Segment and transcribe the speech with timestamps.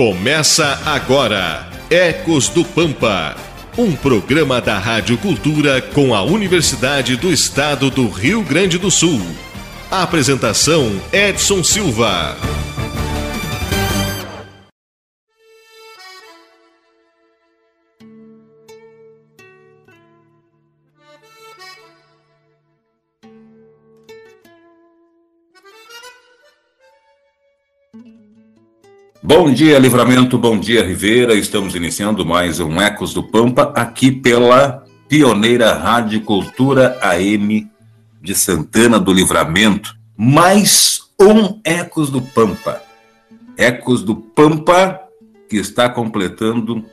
[0.00, 3.36] Começa agora Ecos do Pampa,
[3.76, 9.20] um programa da Rádio Cultura com a Universidade do Estado do Rio Grande do Sul.
[9.90, 12.34] apresentação Edson Silva.
[29.30, 31.34] Bom dia, Livramento, bom dia, Ribeira.
[31.34, 37.70] Estamos iniciando mais um Ecos do Pampa aqui pela pioneira Rádio Cultura AM
[38.20, 39.96] de Santana do Livramento.
[40.16, 42.82] Mais um Ecos do Pampa.
[43.56, 45.00] Ecos do Pampa
[45.48, 46.84] que está completando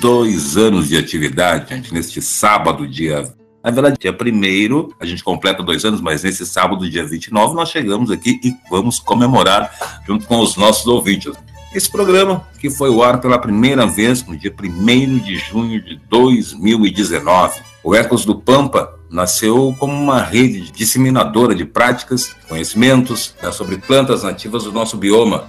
[0.00, 3.32] dois anos de atividade, gente, neste sábado, dia.
[3.62, 7.68] Na verdade, dia 1 a gente completa dois anos, mas nesse sábado, dia 29, nós
[7.68, 9.70] chegamos aqui e vamos comemorar
[10.04, 11.30] junto com os nossos ouvintes.
[11.72, 16.00] Esse programa, que foi ao ar pela primeira vez no dia 1 de junho de
[16.10, 17.60] 2019.
[17.84, 24.24] O Ecos do Pampa nasceu como uma rede disseminadora de práticas, conhecimentos né, sobre plantas
[24.24, 25.44] nativas do nosso bioma,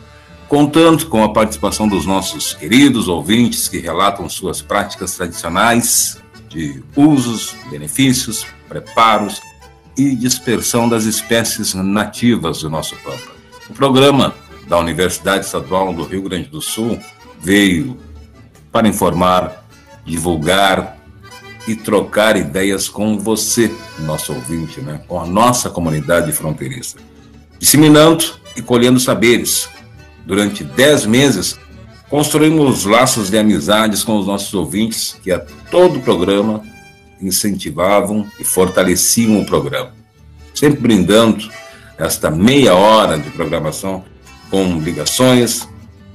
[0.47, 7.55] contando com a participação dos nossos queridos ouvintes que relatam suas práticas tradicionais de usos,
[7.71, 9.41] benefícios, preparos
[9.97, 13.31] e dispersão das espécies nativas do nosso Pampa.
[13.67, 14.35] O programa
[14.71, 16.97] da Universidade Estadual do Rio Grande do Sul
[17.41, 17.97] veio
[18.71, 19.65] para informar,
[20.05, 20.97] divulgar
[21.67, 25.01] e trocar ideias com você, nosso ouvinte, né?
[25.09, 26.95] com a nossa comunidade fronteiriça.
[27.59, 28.23] Disseminando
[28.55, 29.67] e colhendo saberes.
[30.25, 31.59] Durante dez meses,
[32.09, 35.39] construímos laços de amizades com os nossos ouvintes que a
[35.69, 36.63] todo o programa
[37.21, 39.91] incentivavam e fortaleciam o programa.
[40.53, 41.51] Sempre brindando
[41.97, 44.09] esta meia hora de programação
[44.51, 45.67] com ligações,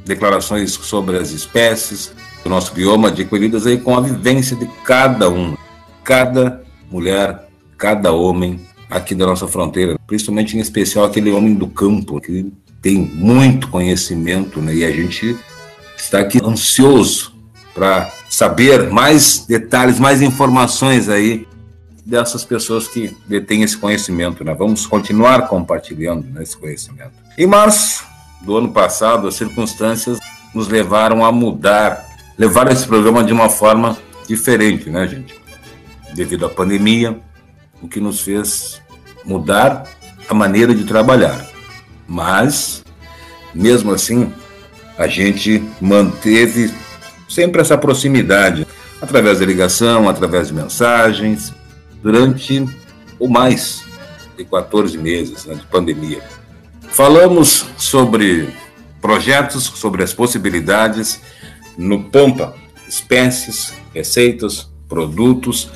[0.05, 2.13] declarações sobre as espécies
[2.45, 5.57] do nosso bioma, adquiridas aí com a vivência de cada um,
[6.05, 12.21] cada mulher, cada homem aqui da nossa fronteira, principalmente em especial aquele homem do campo
[12.21, 14.75] que tem muito conhecimento, né?
[14.75, 15.37] E a gente
[15.97, 17.35] está aqui ansioso
[17.75, 21.49] para saber mais detalhes, mais informações aí
[22.05, 24.55] dessas pessoas que detêm esse conhecimento, né?
[24.55, 27.13] Vamos continuar compartilhando né, esse conhecimento.
[27.37, 28.05] Em março,
[28.43, 30.19] do ano passado, as circunstâncias
[30.55, 32.05] nos levaram a mudar,
[32.39, 35.35] levar esse programa de uma forma diferente, né, gente?
[36.15, 37.21] Devido à pandemia,
[37.83, 38.81] o que nos fez
[39.25, 39.85] mudar
[40.29, 41.47] a maneira de trabalhar.
[42.07, 42.85] Mas,
[43.55, 44.33] mesmo assim,
[44.97, 46.73] a gente manteve
[47.29, 48.67] sempre essa proximidade,
[49.01, 51.53] através da ligação, através de mensagens,
[52.03, 52.67] durante
[53.19, 53.85] o mais
[54.37, 56.23] de 14 meses né, de pandemia.
[56.91, 58.49] Falamos sobre
[59.01, 61.21] projetos, sobre as possibilidades
[61.77, 62.55] no Pampa,
[62.89, 65.71] espécies, receitas, produtos,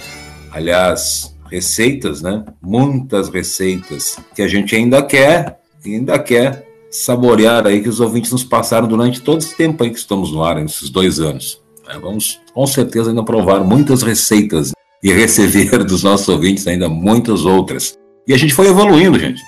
[0.51, 2.45] aliás, receitas, né?
[2.63, 8.43] Muitas receitas que a gente ainda quer, ainda quer saborear aí que os ouvintes nos
[8.43, 11.63] passaram durante todo esse tempo aí que estamos no ar, esses dois anos.
[11.89, 14.73] É, vamos com certeza ainda provar muitas receitas
[15.03, 17.95] e receber dos nossos ouvintes ainda muitas outras.
[18.27, 19.41] E a gente foi evoluindo, gente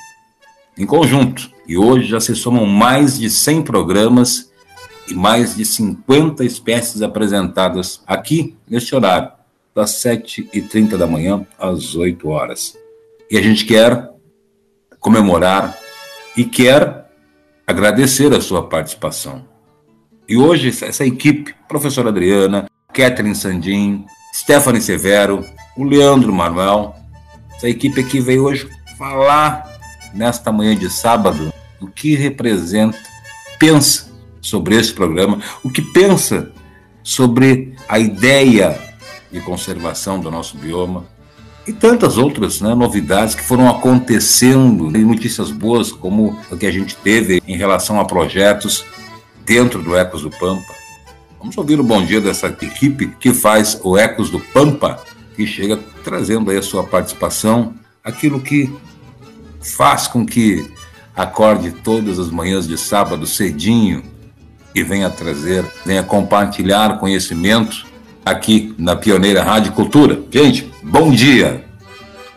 [0.76, 1.50] em conjunto.
[1.66, 4.50] E hoje já se somam mais de 100 programas
[5.08, 9.32] e mais de 50 espécies apresentadas aqui neste horário,
[9.74, 12.76] das 7h30 da manhã às 8 horas.
[13.30, 14.10] E a gente quer
[15.00, 15.76] comemorar
[16.36, 17.10] e quer
[17.66, 19.44] agradecer a sua participação.
[20.28, 25.44] E hoje, essa equipe, professora Adriana, Catherine Sandin, Stephanie Severo,
[25.76, 26.94] o Leandro Manuel,
[27.56, 28.68] essa equipe aqui veio hoje
[28.98, 29.71] falar
[30.14, 32.98] nesta manhã de sábado, o que representa,
[33.58, 34.10] pensa
[34.40, 36.50] sobre esse programa, o que pensa
[37.02, 38.78] sobre a ideia
[39.30, 41.06] de conservação do nosso bioma
[41.66, 46.72] e tantas outras né, novidades que foram acontecendo e notícias boas como o que a
[46.72, 48.84] gente teve em relação a projetos
[49.44, 50.74] dentro do Ecos do Pampa.
[51.38, 55.02] Vamos ouvir o bom dia dessa equipe que faz o Ecos do Pampa,
[55.36, 57.74] que chega trazendo aí a sua participação,
[58.04, 58.72] aquilo que
[59.62, 60.70] faz com que
[61.14, 64.02] acorde todas as manhãs de sábado cedinho
[64.74, 67.86] e venha trazer, venha compartilhar conhecimento
[68.24, 70.22] aqui na Pioneira Rádio Cultura.
[70.30, 71.64] Gente, bom dia!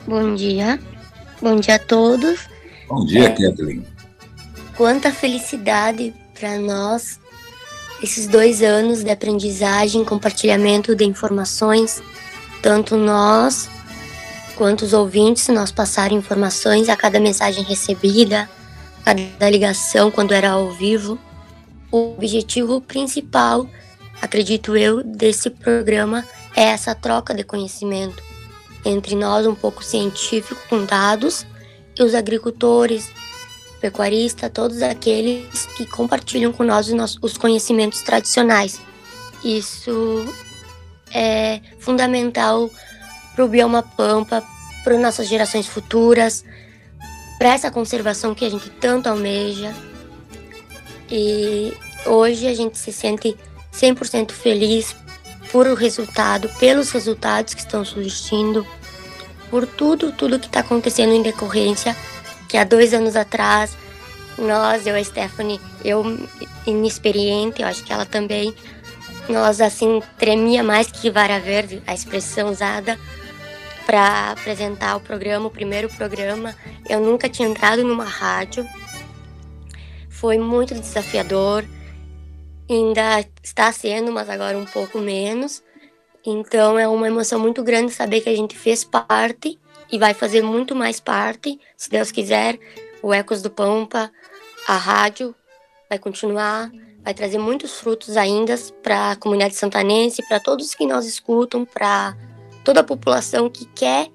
[0.08, 0.80] Bom dia,
[1.42, 2.42] bom dia a todos.
[2.88, 3.84] Bom dia, é, Kathleen.
[4.76, 7.20] Quanta felicidade para nós
[8.04, 12.04] esses dois anos de aprendizagem, compartilhamento de informações,
[12.62, 13.68] tanto nós
[14.56, 18.50] quanto os ouvintes nós passaram informações a cada mensagem recebida,
[19.06, 21.20] a cada ligação quando era ao vivo.
[21.92, 23.68] o objetivo principal,
[24.22, 26.26] acredito eu, desse programa
[26.56, 28.24] é essa troca de conhecimento
[28.84, 31.46] entre nós, um pouco científico, com dados,
[31.98, 33.12] e os agricultores,
[33.80, 36.88] pecuaristas, todos aqueles que compartilham com nós
[37.22, 38.80] os conhecimentos tradicionais.
[39.44, 40.26] Isso
[41.14, 42.70] é fundamental
[43.36, 44.42] para o bioma pampa,
[44.84, 46.46] para nossas gerações futuras,
[47.38, 49.74] para essa conservação que a gente tanto almeja.
[51.12, 51.74] E
[52.06, 53.36] hoje a gente se sente
[53.74, 54.96] 100% feliz
[55.52, 58.66] por o resultado, pelos resultados que estão surgindo,
[59.50, 61.96] por tudo, tudo que está acontecendo em decorrência,
[62.48, 63.78] que há dois anos atrás,
[64.38, 66.04] nós, eu, a Stephanie, eu
[66.66, 68.54] inexperiente, eu acho que ela também,
[69.30, 73.00] nós assim, tremia mais que vara verde, a expressão usada,
[73.86, 76.56] para apresentar o programa, o primeiro programa.
[76.90, 78.66] Eu nunca tinha entrado numa rádio.
[80.10, 81.66] Foi muito desafiador.
[82.70, 85.64] Ainda está sendo, mas agora um pouco menos.
[86.26, 89.60] Então é uma emoção muito grande saber que a gente fez parte
[89.92, 92.58] e vai fazer muito mais parte, se Deus quiser.
[93.04, 94.12] O Ecos do Pampa,
[94.68, 95.36] a rádio
[95.88, 96.72] vai continuar,
[97.04, 102.18] vai trazer muitos frutos ainda para a comunidade santanense, para todos que nós escutam, para
[102.66, 104.10] toda a população que quer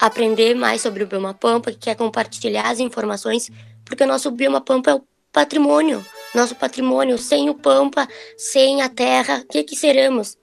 [0.00, 3.50] aprender mais sobre o Bioma Pampa, que quer compartilhar as informações,
[3.84, 6.04] porque o nosso Bioma Pampa é o patrimônio,
[6.34, 7.18] nosso patrimônio.
[7.18, 10.36] Sem o Pampa, sem a terra, o que, que seremos?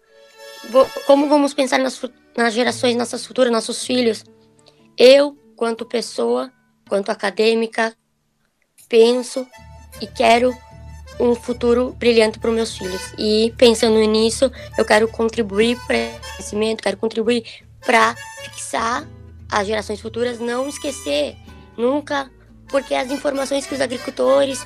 [1.06, 2.00] Como vamos pensar nas,
[2.38, 4.24] nas gerações, nossas futuras, nossos filhos?
[4.98, 6.52] Eu, quanto pessoa,
[6.88, 7.96] quanto acadêmica,
[8.88, 9.48] penso
[10.00, 10.56] e quero
[11.20, 13.02] um futuro brilhante para os meus filhos.
[13.18, 17.44] E pensando nisso, eu quero contribuir para esse conhecimento, quero contribuir
[17.86, 19.08] para fixar
[19.50, 21.36] as gerações futuras, não esquecer
[21.78, 22.30] nunca,
[22.68, 24.66] porque as informações que os agricultores,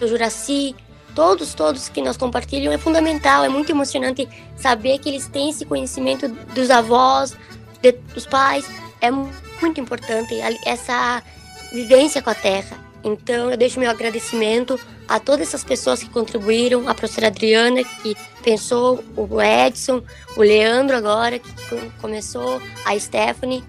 [0.00, 0.74] o Juraci,
[1.14, 5.64] todos, todos que nós compartilham é fundamental, é muito emocionante saber que eles têm esse
[5.64, 7.36] conhecimento dos avós,
[7.80, 8.66] de, dos pais,
[9.00, 11.22] é muito importante essa
[11.72, 12.84] vivência com a terra.
[13.04, 18.16] Então eu deixo meu agradecimento a todas essas pessoas que contribuíram, a professora Adriana que
[18.42, 20.02] pensou, o Edson,
[20.36, 21.52] o Leandro agora que
[22.00, 23.62] começou, a Stephanie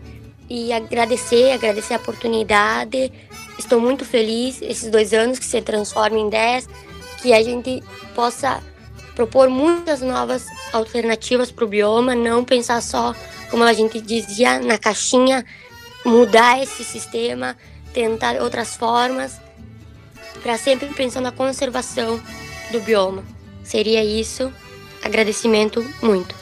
[0.49, 3.11] e agradecer, agradecer a oportunidade.
[3.59, 6.69] Estou muito feliz esses dois anos que se transformem em dez,
[7.21, 7.83] que a gente
[8.13, 8.63] possa
[9.15, 13.15] propor muitas novas alternativas para o bioma, não pensar só,
[13.49, 15.45] como a gente dizia, na caixinha,
[16.05, 17.57] mudar esse sistema,
[17.95, 19.39] tentar outras formas
[20.43, 22.19] para sempre pensar na conservação
[22.69, 23.23] do bioma.
[23.63, 24.51] Seria isso.
[25.01, 26.35] Agradecimento muito.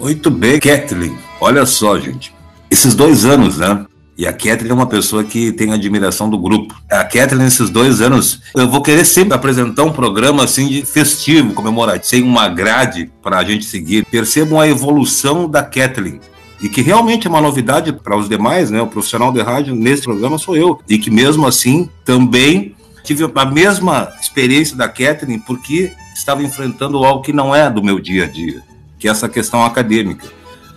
[0.00, 1.16] Muito bem, Kathleen.
[1.38, 2.34] Olha só, gente.
[2.70, 3.84] Esses dois anos, né?
[4.16, 6.74] E a Kathleen é uma pessoa que tem admiração do grupo.
[6.90, 11.52] A Kathleen, nesses dois anos, eu vou querer sempre apresentar um programa assim de festivo,
[11.52, 14.06] comemorativo, sem uma grade para a gente seguir.
[14.06, 16.20] Percebam a evolução da Kathleen
[16.60, 18.80] e que realmente é uma novidade para os demais, né?
[18.80, 23.44] O profissional de rádio nesse programa sou eu, e que mesmo assim também tive a
[23.44, 28.26] mesma experiência da Catherine, porque estava enfrentando algo que não é do meu dia a
[28.26, 28.62] dia,
[28.98, 30.26] que é essa questão acadêmica.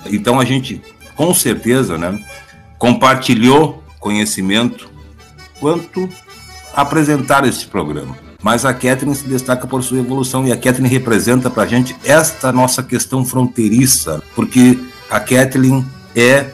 [0.07, 0.81] Então a gente,
[1.15, 2.19] com certeza, né,
[2.77, 4.89] compartilhou conhecimento
[5.59, 6.09] quanto
[6.75, 8.17] apresentar esse programa.
[8.41, 11.95] Mas a Catherine se destaca por sua evolução e a Catherine representa para a gente
[12.03, 14.77] esta nossa questão fronteiriça, porque
[15.09, 15.85] a Kathleen
[16.15, 16.51] é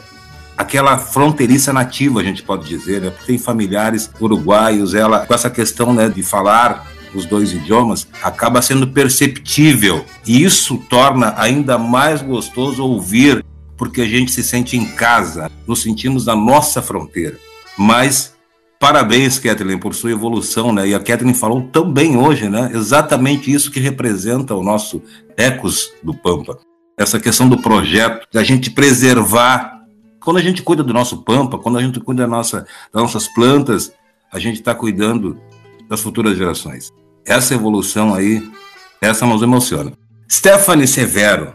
[0.56, 3.12] aquela fronteiriça nativa, a gente pode dizer, né?
[3.26, 8.88] Tem familiares uruguaios, ela com essa questão, né, de falar os dois idiomas, acaba sendo
[8.88, 10.04] perceptível.
[10.26, 13.44] E isso torna ainda mais gostoso ouvir,
[13.76, 17.38] porque a gente se sente em casa, nos sentimos na nossa fronteira.
[17.78, 18.34] Mas
[18.80, 20.88] parabéns, Kathleen, por sua evolução, né?
[20.88, 22.70] E a Kathleen falou também hoje, né?
[22.74, 25.00] Exatamente isso que representa o nosso
[25.36, 26.58] Ecos do Pampa
[26.96, 29.80] essa questão do projeto, da gente preservar.
[30.20, 33.28] Quando a gente cuida do nosso pampa, quando a gente cuida da nossa, das nossas
[33.28, 33.92] plantas,
[34.32, 35.38] a gente está cuidando
[35.88, 36.92] das futuras gerações.
[37.26, 38.42] Essa evolução aí,
[39.00, 39.92] essa nos emociona.
[40.30, 41.54] Stephanie Severo,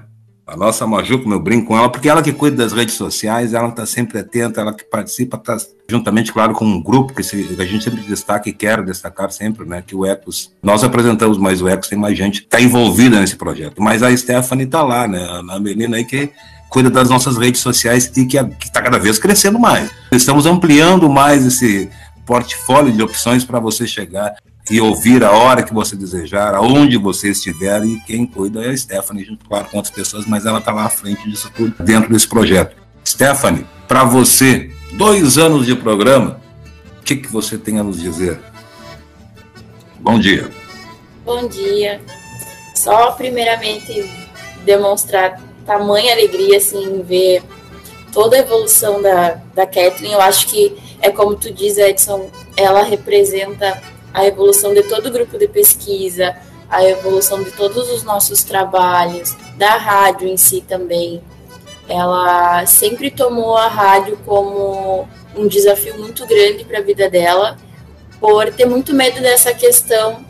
[0.51, 3.53] a nossa Maju, como eu brinco com ela, porque ela que cuida das redes sociais,
[3.53, 7.55] ela está sempre atenta, ela que participa, está juntamente, claro, com um grupo que, se,
[7.59, 11.61] a gente sempre destaca e quer destacar sempre, né, que o Ecos, nós apresentamos, mas
[11.61, 13.81] o Ecos tem mais gente está envolvida nesse projeto.
[13.81, 16.31] Mas a Stephanie está lá, né, a menina aí que
[16.69, 19.89] cuida das nossas redes sociais e que está cada vez crescendo mais.
[20.11, 21.89] Estamos ampliando mais esse
[22.25, 24.35] portfólio de opções para você chegar
[24.69, 28.77] e ouvir a hora que você desejar, aonde você estiver, e quem cuida é a
[28.77, 32.11] Stephanie, junto claro, com outras pessoas, mas ela está lá à frente disso tudo, dentro
[32.11, 32.75] desse projeto.
[33.05, 36.39] Stephanie, para você, dois anos de programa,
[36.99, 38.39] o que, que você tem a nos dizer?
[39.99, 40.49] Bom dia.
[41.25, 41.99] Bom dia.
[42.75, 44.09] Só primeiramente
[44.65, 47.43] demonstrar tamanha alegria assim ver
[48.11, 50.13] toda a evolução da, da Kathleen.
[50.13, 53.81] Eu acho que é como tu diz, Edson, ela representa
[54.13, 56.35] a evolução de todo o grupo de pesquisa,
[56.69, 61.21] a evolução de todos os nossos trabalhos, da rádio em si também.
[61.87, 67.57] Ela sempre tomou a rádio como um desafio muito grande para a vida dela,
[68.19, 70.23] por ter muito medo dessa questão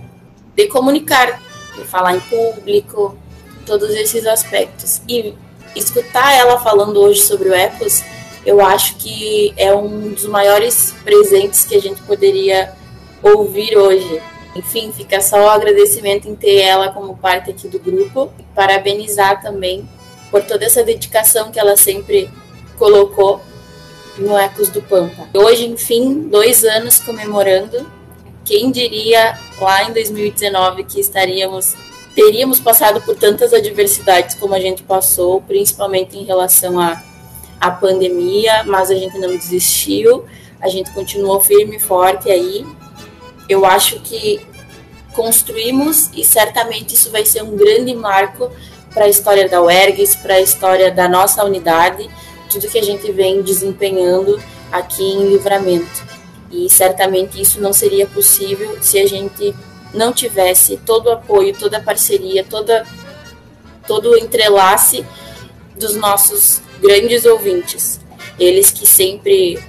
[0.55, 1.41] de comunicar,
[1.75, 3.17] de falar em público,
[3.65, 5.01] todos esses aspectos.
[5.07, 5.33] E
[5.75, 8.03] escutar ela falando hoje sobre o Ecos,
[8.45, 12.73] eu acho que é um dos maiores presentes que a gente poderia
[13.21, 14.21] ouvir hoje.
[14.55, 18.31] Enfim, fica só o agradecimento em ter ela como parte aqui do grupo.
[18.55, 19.87] Parabenizar também
[20.31, 22.29] por toda essa dedicação que ela sempre
[22.77, 23.41] colocou
[24.17, 25.27] no Ecos do Pampa.
[25.33, 27.89] Hoje, enfim, dois anos comemorando.
[28.43, 31.75] Quem diria lá em 2019 que estaríamos
[32.15, 37.01] teríamos passado por tantas adversidades como a gente passou, principalmente em relação à,
[37.61, 40.25] à pandemia, mas a gente não desistiu,
[40.59, 42.65] a gente continuou firme e forte aí.
[43.49, 44.39] Eu acho que
[45.13, 48.51] construímos e certamente isso vai ser um grande marco
[48.93, 52.09] para a história da UERGS, para a história da nossa unidade,
[52.49, 54.41] tudo que a gente vem desempenhando
[54.71, 56.07] aqui em Livramento.
[56.51, 59.53] E certamente isso não seria possível se a gente
[59.93, 62.85] não tivesse todo o apoio, toda a parceria, toda,
[63.87, 65.05] todo o entrelace
[65.75, 67.99] dos nossos grandes ouvintes.
[68.39, 69.59] Eles que sempre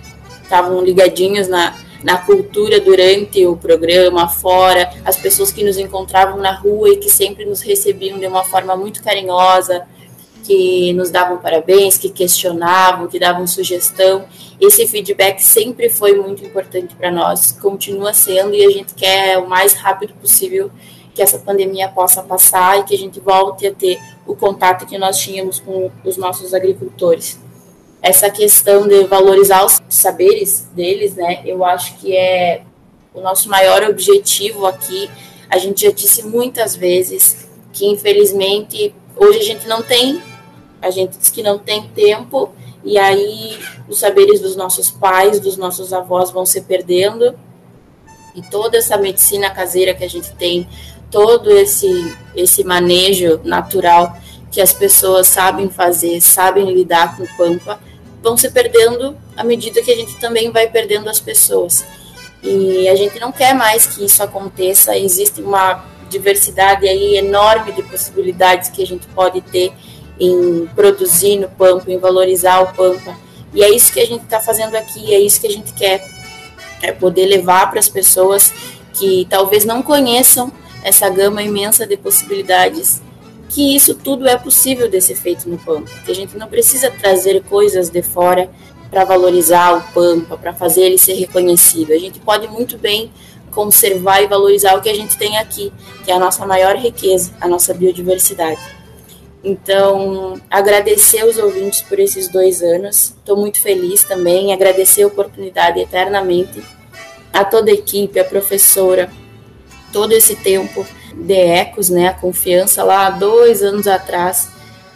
[0.42, 6.52] estavam ligadinhos na, na cultura durante o programa, fora, as pessoas que nos encontravam na
[6.52, 9.86] rua e que sempre nos recebiam de uma forma muito carinhosa,
[10.44, 14.24] que nos davam parabéns, que questionavam, que davam sugestão.
[14.60, 19.48] Esse feedback sempre foi muito importante para nós, continua sendo e a gente quer o
[19.48, 20.70] mais rápido possível
[21.14, 24.96] que essa pandemia possa passar e que a gente volte a ter o contato que
[24.96, 27.38] nós tínhamos com os nossos agricultores.
[28.02, 31.42] Essa questão de valorizar os saberes deles, né?
[31.44, 32.62] Eu acho que é
[33.12, 35.10] o nosso maior objetivo aqui.
[35.48, 40.22] A gente já disse muitas vezes que infelizmente hoje a gente não tem
[40.80, 42.50] a gente diz que não tem tempo,
[42.82, 47.38] e aí os saberes dos nossos pais, dos nossos avós vão se perdendo,
[48.34, 50.66] e toda essa medicina caseira que a gente tem,
[51.10, 54.16] todo esse, esse manejo natural
[54.50, 57.78] que as pessoas sabem fazer, sabem lidar com o pampa,
[58.22, 61.84] vão se perdendo à medida que a gente também vai perdendo as pessoas.
[62.42, 67.82] E a gente não quer mais que isso aconteça, existe uma diversidade aí enorme de
[67.82, 69.72] possibilidades que a gente pode ter
[70.18, 73.16] em produzir no Pampa, em valorizar o Pampa.
[73.54, 76.06] E é isso que a gente está fazendo aqui, é isso que a gente quer,
[76.82, 78.52] é poder levar para as pessoas
[78.94, 83.02] que talvez não conheçam essa gama imensa de possibilidades,
[83.50, 86.90] que isso tudo é possível de ser feito no Pampa, que a gente não precisa
[86.90, 88.48] trazer coisas de fora
[88.88, 91.92] para valorizar o Pampa, para fazer ele ser reconhecido.
[91.92, 93.10] A gente pode muito bem
[93.50, 95.72] conservar e valorizar o que a gente tem aqui,
[96.04, 98.60] que é a nossa maior riqueza, a nossa biodiversidade.
[99.42, 103.14] Então, agradecer os ouvintes por esses dois anos.
[103.16, 104.52] Estou muito feliz também.
[104.52, 106.62] Agradecer a oportunidade eternamente
[107.32, 109.10] a toda a equipe, a professora,
[109.92, 112.08] todo esse tempo de ecos, né?
[112.08, 114.48] A confiança lá dois anos atrás,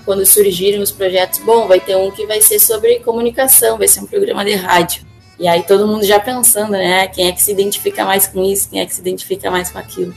[0.04, 1.40] quando surgiram os projetos.
[1.40, 5.04] Bom, vai ter um que vai ser sobre comunicação, vai ser um programa de rádio.
[5.38, 7.08] E aí todo mundo já pensando, né?
[7.08, 8.70] Quem é que se identifica mais com isso?
[8.70, 10.14] Quem é que se identifica mais com aquilo?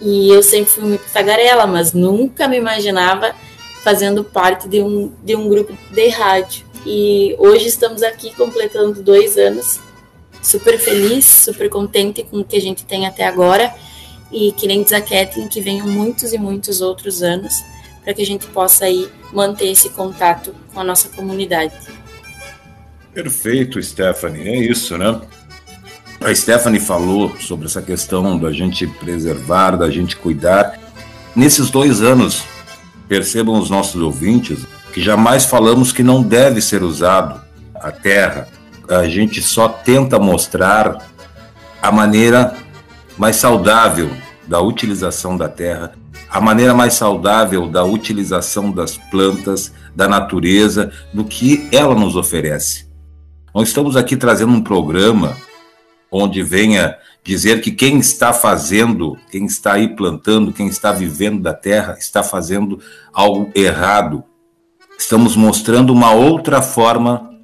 [0.00, 3.34] E eu sempre fui muito tagarela, mas nunca me imaginava
[3.82, 6.66] fazendo parte de um, de um grupo de rádio.
[6.84, 9.80] E hoje estamos aqui completando dois anos,
[10.46, 13.74] super feliz, super contente com o que a gente tem até agora.
[14.30, 17.52] E que nem Kathleen, que venham muitos e muitos outros anos
[18.02, 21.74] para que a gente possa aí manter esse contato com a nossa comunidade.
[23.12, 25.20] Perfeito, Stephanie, é isso, né?
[26.20, 30.78] A Stephanie falou sobre essa questão da gente preservar, da gente cuidar.
[31.34, 32.44] Nesses dois anos,
[33.08, 34.60] percebam os nossos ouvintes
[34.92, 37.40] que jamais falamos que não deve ser usado
[37.74, 38.48] a terra.
[38.88, 41.08] A gente só tenta mostrar
[41.82, 42.56] a maneira
[43.18, 44.10] mais saudável
[44.46, 45.92] da utilização da terra,
[46.30, 52.86] a maneira mais saudável da utilização das plantas, da natureza, do que ela nos oferece.
[53.54, 55.36] Nós estamos aqui trazendo um programa
[56.10, 61.52] onde venha dizer que quem está fazendo, quem está aí plantando, quem está vivendo da
[61.52, 62.78] terra, está fazendo
[63.12, 64.22] algo errado.
[64.98, 67.35] Estamos mostrando uma outra forma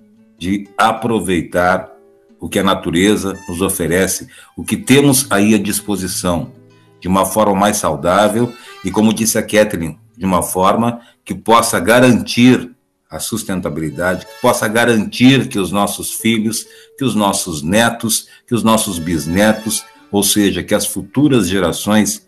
[0.43, 1.93] de aproveitar
[2.41, 6.51] o que a natureza nos oferece, o que temos aí à disposição.
[7.01, 8.53] de uma forma mais saudável
[8.85, 12.71] e, como disse a Kathleen, de uma forma que possa garantir
[13.11, 16.65] a sustentabilidade, que possa garantir que os nossos filhos,
[16.97, 22.25] que os nossos netos, que os nossos bisnetos, ou seja, que as futuras gerações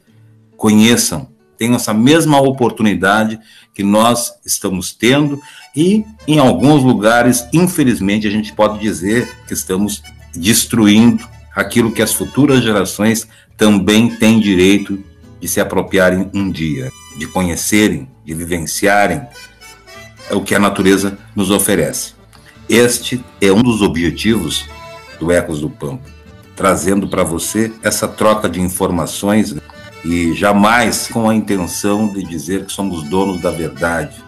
[0.56, 3.38] conheçam, tenham essa mesma oportunidade
[3.72, 5.40] que nós estamos tendo
[5.74, 10.02] e em alguns lugares, infelizmente, a gente pode dizer que estamos
[10.34, 15.02] destruindo aquilo que as futuras gerações também têm direito
[15.40, 19.22] de se apropriarem um dia, de conhecerem, de vivenciarem
[20.30, 22.14] o que a natureza nos oferece.
[22.68, 24.64] Este é um dos objetivos
[25.20, 26.08] do Ecos do Pampa,
[26.56, 29.54] trazendo para você essa troca de informações
[30.04, 34.22] e jamais com a intenção de dizer que somos donos da verdade,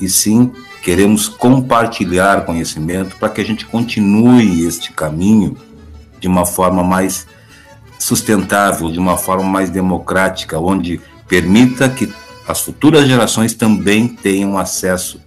[0.00, 0.50] e sim
[0.82, 5.56] queremos compartilhar conhecimento para que a gente continue este caminho
[6.18, 7.26] de uma forma mais
[7.98, 12.10] sustentável, de uma forma mais democrática, onde permita que
[12.48, 15.20] as futuras gerações também tenham acesso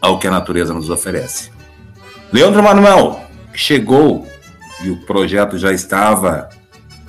[0.00, 1.50] ao que a natureza nos oferece.
[2.32, 3.20] Leandro Manuel
[3.52, 4.26] chegou
[4.82, 6.48] e o projeto já estava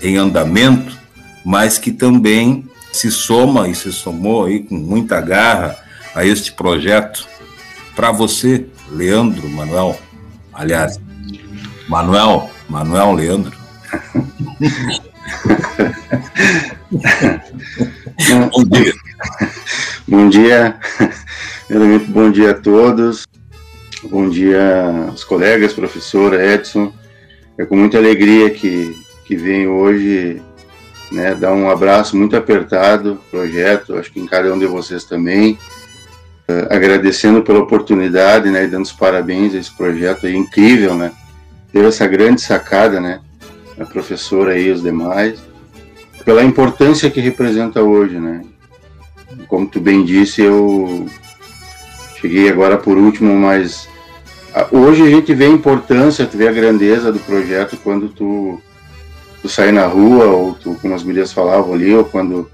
[0.02, 1.02] em andamento
[1.44, 5.76] mas que também se soma e se somou aí com muita garra
[6.14, 7.28] a este projeto.
[7.96, 10.00] Para você, Leandro Manuel,
[10.54, 11.00] aliás,
[11.88, 13.58] Manuel, Manuel Leandro.
[18.52, 18.94] bom dia.
[20.08, 20.80] Bom dia.
[21.68, 23.26] Primeiramente, bom dia a todos.
[24.04, 26.94] Bom dia aos colegas, professora Edson.
[27.58, 30.42] É com muita alegria que, que venho hoje
[31.14, 35.54] né, dar um abraço muito apertado projeto, acho que em cada um de vocês também,
[36.50, 41.12] uh, agradecendo pela oportunidade, né, e dando os parabéns a esse projeto aí, incrível, né,
[41.72, 43.22] teve essa grande sacada, né,
[43.80, 45.40] a professora e os demais,
[46.26, 48.42] pela importância que representa hoje, né,
[49.48, 51.08] como tu bem disse, eu
[52.20, 53.88] cheguei agora por último, mas
[54.72, 58.60] hoje a gente vê a importância, tu vê a grandeza do projeto quando tu
[59.44, 62.50] tu sai na rua, ou tu, como as mulheres falavam ali, ou quando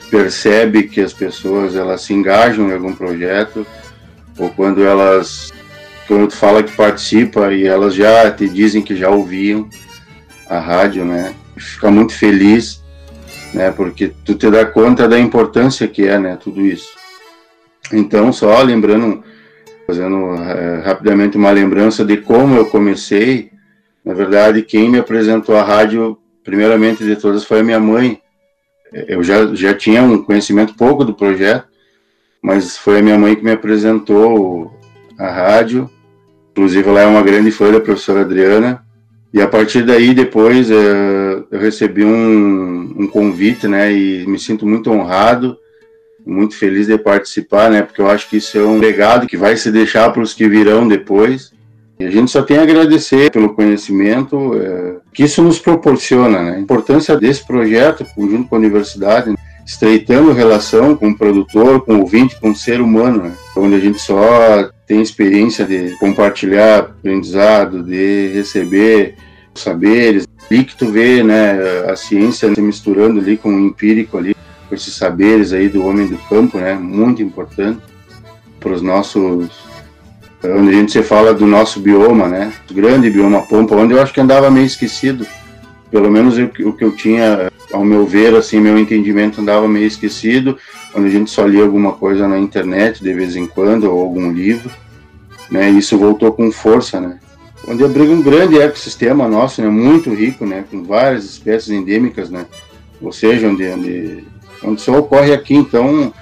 [0.00, 3.66] tu percebe que as pessoas elas se engajam em algum projeto,
[4.38, 5.52] ou quando elas,
[6.06, 9.68] quando tu fala que participa e elas já te dizem que já ouviam
[10.48, 11.34] a rádio, né?
[11.56, 12.80] Fica muito feliz,
[13.52, 13.72] né?
[13.72, 16.38] Porque tu te dá conta da importância que é, né?
[16.40, 16.90] Tudo isso.
[17.92, 19.24] Então, só lembrando,
[19.84, 23.50] fazendo é, rapidamente uma lembrança de como eu comecei,
[24.04, 28.20] na verdade, quem me apresentou a rádio primeiramente de todas foi a minha mãe.
[28.92, 31.68] Eu já, já tinha um conhecimento pouco do projeto,
[32.42, 34.72] mas foi a minha mãe que me apresentou
[35.18, 35.88] a rádio.
[36.52, 38.84] Inclusive, ela é uma grande fã da professora Adriana.
[39.32, 43.92] E a partir daí, depois, eh, eu recebi um, um convite, né?
[43.92, 45.56] E me sinto muito honrado,
[46.26, 47.82] muito feliz de participar, né?
[47.82, 50.48] Porque eu acho que isso é um legado que vai se deixar para os que
[50.48, 51.52] virão depois.
[52.00, 56.56] E a gente só tem a agradecer pelo conhecimento é, que isso nos proporciona, né?
[56.56, 59.34] A importância desse projeto, junto com a universidade,
[59.66, 63.32] estreitando relação com o produtor, com o ouvinte, com o ser humano, né?
[63.54, 69.16] onde a gente só tem experiência de compartilhar aprendizado, de receber
[69.54, 74.34] saberes, ali que tu vê, né, a ciência se misturando ali com o empírico ali,
[74.68, 77.80] com esses saberes aí do homem do campo, né, muito importante
[78.58, 79.69] para os nossos
[80.42, 82.52] onde a gente se fala do nosso bioma, né?
[82.70, 85.26] Grande bioma Pampa, onde eu acho que andava meio esquecido.
[85.90, 90.56] Pelo menos o que eu tinha, ao meu ver, assim, meu entendimento andava meio esquecido,
[90.94, 94.32] onde a gente só lia alguma coisa na internet de vez em quando, ou algum
[94.32, 94.70] livro,
[95.50, 95.70] né?
[95.70, 97.18] E isso voltou com força, né?
[97.66, 99.68] Onde abriga um grande ecossistema nosso, né?
[99.68, 100.64] Muito rico, né?
[100.70, 102.46] Com várias espécies endêmicas, né?
[103.02, 104.24] Ou seja, onde, onde,
[104.62, 106.12] onde só ocorre aqui, então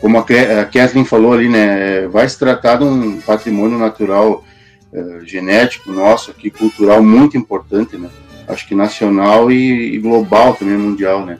[0.00, 4.44] como a Kathleen falou ali, né, vai se tratar de um patrimônio natural
[4.92, 8.08] uh, genético nosso aqui, cultural muito importante, né?
[8.46, 11.38] Acho que nacional e, e, global também, mundial, né?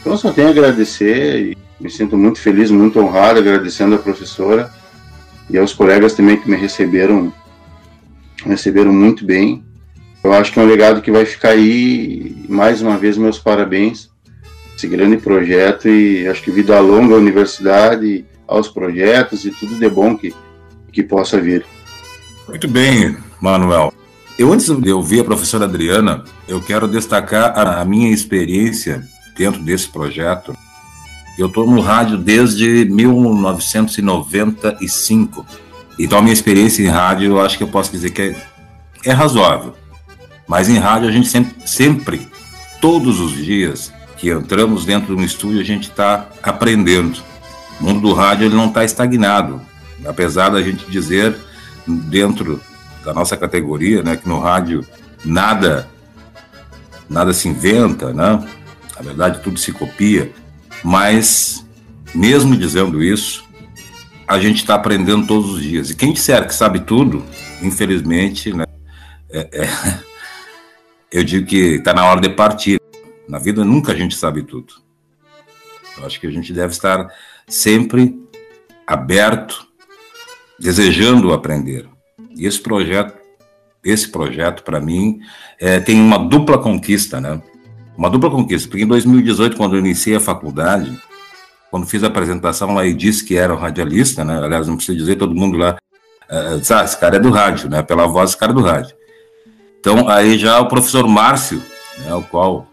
[0.00, 4.72] Então só tenho a agradecer e me sinto muito feliz, muito honrado, agradecendo a professora
[5.50, 7.32] e aos colegas também que me receberam,
[8.44, 9.62] receberam muito bem.
[10.24, 12.44] Eu acho que é um legado que vai ficar aí.
[12.48, 14.10] Mais uma vez, meus parabéns
[14.76, 19.88] esse grande projeto e acho que vida longa à universidade, aos projetos e tudo de
[19.88, 20.34] bom que,
[20.92, 21.64] que possa vir.
[22.46, 23.90] Muito bem, Manuel.
[24.38, 29.02] Eu, antes de ouvir a professora Adriana, eu quero destacar a, a minha experiência
[29.36, 30.54] dentro desse projeto.
[31.38, 35.46] Eu estou no rádio desde 1995.
[35.98, 38.36] Então, a minha experiência em rádio, eu acho que eu posso dizer que é,
[39.06, 39.72] é razoável.
[40.46, 42.28] Mas em rádio, a gente sempre, sempre,
[42.80, 47.20] todos os dias, que entramos dentro de um estúdio, a gente está aprendendo.
[47.80, 49.60] O mundo do rádio ele não está estagnado,
[50.04, 51.36] apesar da gente dizer
[51.86, 52.60] dentro
[53.04, 54.84] da nossa categoria, né, que no rádio
[55.24, 55.88] nada
[57.08, 58.44] nada se inventa, né?
[58.96, 60.32] Na verdade tudo se copia,
[60.82, 61.64] mas
[62.14, 63.44] mesmo dizendo isso,
[64.26, 65.90] a gente está aprendendo todos os dias.
[65.90, 67.24] E quem disser que sabe tudo,
[67.62, 68.64] infelizmente, né,
[69.30, 69.68] é, é,
[71.12, 72.80] eu digo que está na hora de partir.
[73.28, 74.74] Na vida nunca a gente sabe tudo.
[75.98, 77.08] Eu acho que a gente deve estar
[77.48, 78.20] sempre
[78.86, 79.66] aberto,
[80.58, 81.88] desejando aprender.
[82.36, 83.18] E esse projeto,
[83.82, 85.20] esse projeto para mim
[85.58, 87.40] é, tem uma dupla conquista, né?
[87.96, 91.00] Uma dupla conquista, porque em 2018, quando eu iniciei a faculdade,
[91.70, 94.38] quando fiz a apresentação lá e disse que era um radialista, né?
[94.38, 95.78] Aliás, não precisa dizer, todo mundo lá
[96.58, 97.82] disse, ah, esse cara é do rádio, né?
[97.82, 98.94] Pela voz, esse cara é do rádio.
[99.80, 101.62] Então, aí já o professor Márcio,
[101.98, 102.66] né, o qual,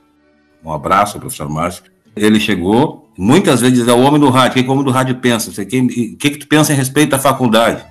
[0.63, 1.83] um abraço professor Márcio,
[2.15, 4.91] ele chegou, muitas vezes é o homem do rádio, o que, que o homem do
[4.91, 5.49] rádio pensa?
[5.49, 7.83] O que, que, que tu pensa em respeito à faculdade?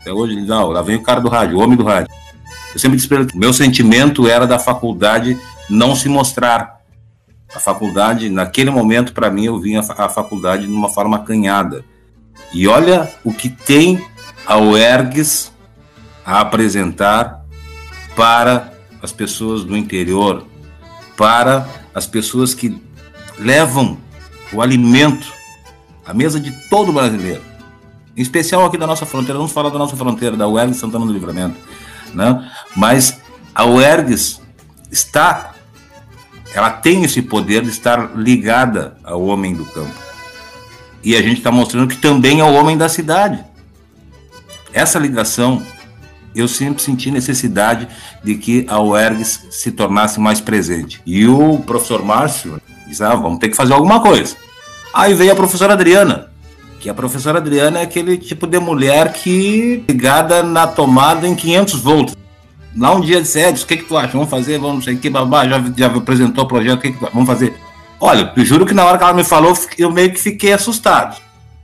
[0.00, 2.14] Até hoje não, lá vem o cara do rádio, o homem do rádio.
[2.72, 5.36] Eu sempre disse para ele, meu sentimento era da faculdade
[5.68, 6.76] não se mostrar.
[7.54, 11.84] A faculdade, naquele momento, para mim, eu vinha a faculdade de uma forma acanhada.
[12.52, 14.04] E olha o que tem
[14.46, 15.52] a UERGS
[16.24, 17.44] a apresentar
[18.14, 20.46] para as pessoas do interior,
[21.16, 22.78] para as pessoas que
[23.38, 23.96] levam
[24.52, 25.32] o alimento
[26.04, 27.40] à mesa de todo brasileiro,
[28.14, 29.38] em especial aqui da nossa fronteira.
[29.38, 31.56] Vamos falar da nossa fronteira, da UERGS Santana do Livramento,
[32.12, 32.52] né?
[32.76, 33.18] Mas
[33.54, 34.42] a UERGS
[34.92, 35.54] está,
[36.52, 39.96] ela tem esse poder de estar ligada ao homem do campo.
[41.02, 43.42] E a gente está mostrando que também é o homem da cidade.
[44.70, 45.62] Essa ligação
[46.36, 47.88] eu sempre senti necessidade
[48.22, 51.00] de que a UERGS se tornasse mais presente.
[51.06, 54.36] E o professor Márcio disse: ah, vamos ter que fazer alguma coisa.
[54.92, 56.30] Aí veio a professora Adriana,
[56.78, 61.80] que a professora Adriana é aquele tipo de mulher que ligada na tomada em 500
[61.80, 62.16] volts.
[62.76, 64.12] Lá um dia disse, Edson, o que, que tu acha?
[64.12, 66.92] Vamos fazer, vamos, não sei o que, babá, já, já apresentou o projeto, o que,
[66.92, 67.54] que vamos fazer?
[67.98, 71.16] Olha, eu juro que na hora que ela me falou, eu meio que fiquei assustado,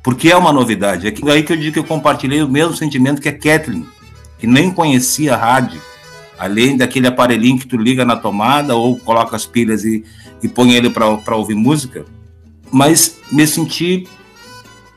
[0.03, 1.07] porque é uma novidade.
[1.07, 3.87] É aí que eu digo que eu compartilhei o mesmo sentimento que a Kathleen,
[4.43, 5.81] que nem conhecia rádio,
[6.37, 10.05] além daquele aparelhinho que tu liga na tomada ou coloca as pilhas e,
[10.43, 12.05] e põe ele para ouvir música,
[12.73, 14.09] mas me senti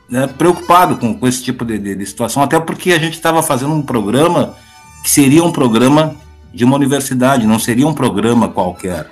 [0.08, 3.40] né, preocupado com, com esse tipo de, de, de situação, até porque a gente estava
[3.40, 4.56] fazendo um programa
[5.04, 6.16] que seria um programa
[6.52, 9.08] de uma universidade, não seria um programa qualquer.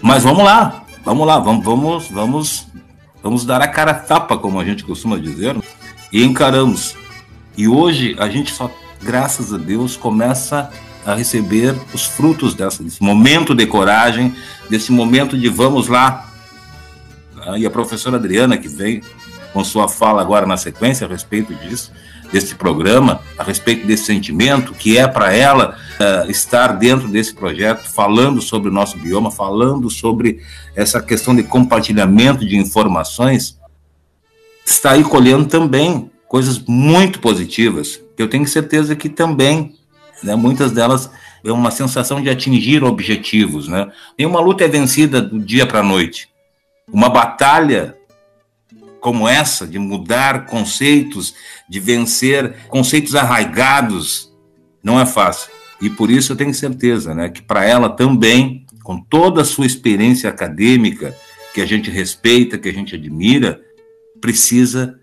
[0.00, 2.66] Mas vamos lá, vamos lá, vamos, vamos, vamos,
[3.22, 5.54] vamos dar a cara tapa, como a gente costuma dizer,
[6.10, 6.96] e encaramos.
[7.58, 8.70] E hoje a gente só
[9.02, 10.70] graças a Deus, começa
[11.04, 14.34] a receber os frutos dessa, desse momento de coragem,
[14.68, 16.30] desse momento de vamos lá.
[17.40, 19.02] Ah, e a professora Adriana, que vem
[19.52, 21.92] com sua fala agora na sequência a respeito disso,
[22.30, 27.88] desse programa, a respeito desse sentimento, que é para ela uh, estar dentro desse projeto,
[27.88, 30.42] falando sobre o nosso bioma, falando sobre
[30.76, 33.58] essa questão de compartilhamento de informações,
[34.64, 39.74] está aí colhendo também coisas muito positivas, eu tenho certeza que também,
[40.22, 41.10] né, muitas delas
[41.44, 43.90] é uma sensação de atingir objetivos, né?
[44.18, 46.28] Nenhuma luta é vencida do dia para a noite.
[46.92, 47.96] Uma batalha
[49.00, 51.34] como essa de mudar conceitos,
[51.68, 54.32] de vencer conceitos arraigados,
[54.82, 55.50] não é fácil.
[55.80, 59.66] E por isso eu tenho certeza, né, que para ela também, com toda a sua
[59.66, 61.16] experiência acadêmica,
[61.54, 63.60] que a gente respeita, que a gente admira,
[64.20, 64.98] precisa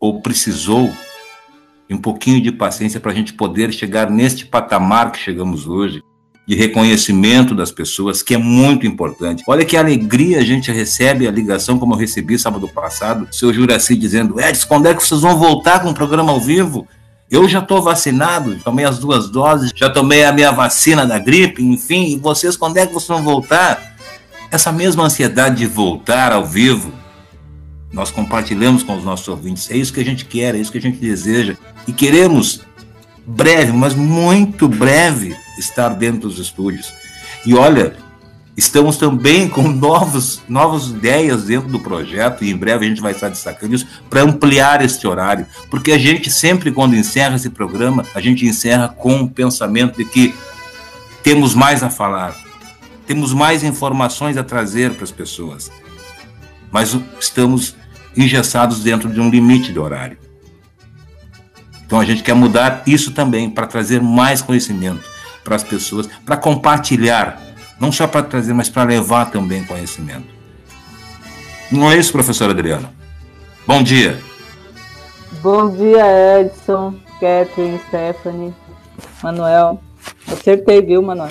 [0.00, 0.90] ou precisou
[1.94, 6.02] um pouquinho de paciência para a gente poder chegar neste patamar que chegamos hoje,
[6.46, 9.44] de reconhecimento das pessoas, que é muito importante.
[9.46, 13.52] Olha que alegria a gente recebe a ligação, como eu recebi sábado passado, o seu
[13.52, 16.88] Juraci dizendo: Edson, quando é que vocês vão voltar com o programa ao vivo?
[17.30, 21.62] Eu já estou vacinado, tomei as duas doses, já tomei a minha vacina da gripe,
[21.62, 23.96] enfim, e vocês, quando é que vocês vão voltar?
[24.50, 26.90] Essa mesma ansiedade de voltar ao vivo,
[27.92, 29.70] nós compartilhamos com os nossos ouvintes.
[29.70, 31.56] É isso que a gente quer, é isso que a gente deseja.
[31.86, 32.60] E queremos,
[33.26, 36.92] breve, mas muito breve, estar dentro dos estúdios.
[37.46, 37.96] E olha,
[38.56, 43.12] estamos também com novos, novas ideias dentro do projeto, e em breve a gente vai
[43.12, 45.46] estar destacando isso, para ampliar este horário.
[45.70, 50.04] Porque a gente sempre, quando encerra esse programa, a gente encerra com o pensamento de
[50.04, 50.34] que
[51.22, 52.36] temos mais a falar,
[53.06, 55.70] temos mais informações a trazer para as pessoas
[56.70, 57.74] mas estamos
[58.18, 60.18] engessados dentro de um limite de horário.
[61.86, 65.04] Então a gente quer mudar isso também para trazer mais conhecimento
[65.44, 67.40] para as pessoas, para compartilhar,
[67.80, 70.26] não só para trazer, mas para levar também conhecimento.
[71.70, 72.92] Não é isso, professora Adriana?
[73.66, 74.20] Bom dia.
[75.42, 78.54] Bom dia, Edson, Catherine, Stephanie,
[79.22, 79.80] Manuel.
[80.26, 81.30] Acertei, viu, Manuel?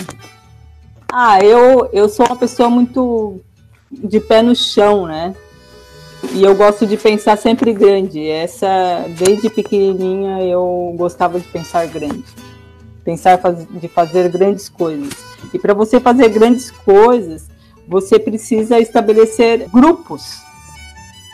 [1.12, 3.40] Ah, eu, eu sou uma pessoa muito
[3.90, 5.34] de pé no chão, né?
[6.32, 8.26] E eu gosto de pensar sempre grande.
[8.28, 12.24] Essa, desde pequenininha, eu gostava de pensar grande.
[13.04, 15.12] Pensar de fazer grandes coisas.
[15.52, 17.48] E para você fazer grandes coisas,
[17.86, 20.38] você precisa estabelecer grupos.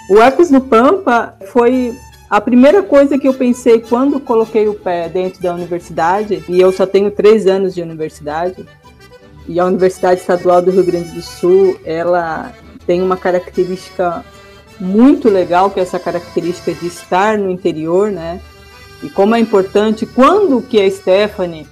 [0.09, 1.97] O Ecos do Pampa foi
[2.29, 6.73] a primeira coisa que eu pensei quando coloquei o pé dentro da universidade, e eu
[6.73, 8.65] só tenho três anos de universidade,
[9.47, 12.53] e a Universidade Estadual do Rio Grande do Sul, ela
[12.87, 14.25] tem uma característica
[14.79, 18.41] muito legal, que é essa característica de estar no interior, né?
[19.03, 21.67] E como é importante, quando que a Stephanie,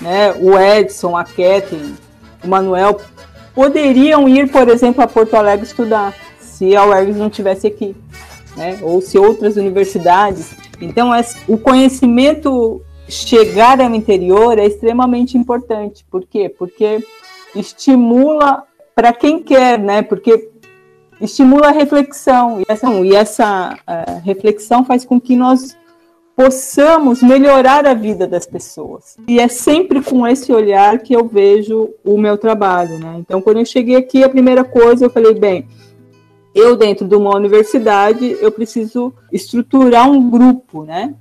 [0.00, 1.94] né, o Edson, a Kathleen,
[2.42, 3.00] o Manuel
[3.54, 7.94] poderiam ir, por exemplo, a Porto Alegre estudar, se a UERGS não tivesse aqui,
[8.56, 8.78] né?
[8.82, 10.54] Ou se outras universidades.
[10.80, 11.10] Então,
[11.46, 16.04] o conhecimento chegar ao interior é extremamente importante.
[16.10, 16.48] Por quê?
[16.48, 17.04] Porque
[17.54, 20.02] estimula para quem quer, né?
[20.02, 20.50] Porque
[21.24, 25.76] estimula a reflexão e essa, e essa uh, reflexão faz com que nós
[26.36, 29.16] possamos melhorar a vida das pessoas.
[29.28, 33.16] E é sempre com esse olhar que eu vejo o meu trabalho, né?
[33.18, 35.68] Então, quando eu cheguei aqui, a primeira coisa eu falei, bem,
[36.54, 41.14] eu dentro de uma universidade, eu preciso estruturar um grupo, né?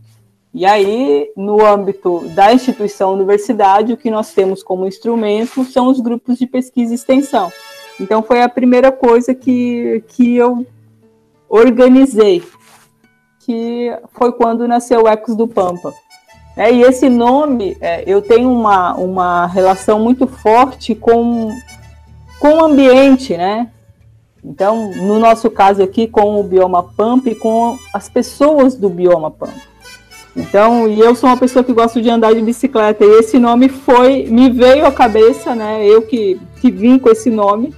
[0.54, 6.00] E aí, no âmbito da instituição universidade, o que nós temos como instrumento são os
[6.00, 7.52] grupos de pesquisa e extensão.
[8.00, 10.66] Então, foi a primeira coisa que, que eu
[11.48, 12.44] organizei,
[13.46, 15.94] que foi quando nasceu o Ecos do Pampa.
[16.56, 21.50] É, e esse nome, é, eu tenho uma, uma relação muito forte com,
[22.40, 23.70] com o ambiente, né?
[24.44, 29.32] Então, no nosso caso aqui, com o bioma Pampa e com as pessoas do bioma
[29.32, 29.74] Pampa.
[30.36, 33.70] Então, e eu sou uma pessoa que gosto de andar de bicicleta, e esse nome
[33.70, 35.86] foi, me veio à cabeça, né?
[35.86, 37.74] Eu que, que vim com esse nome,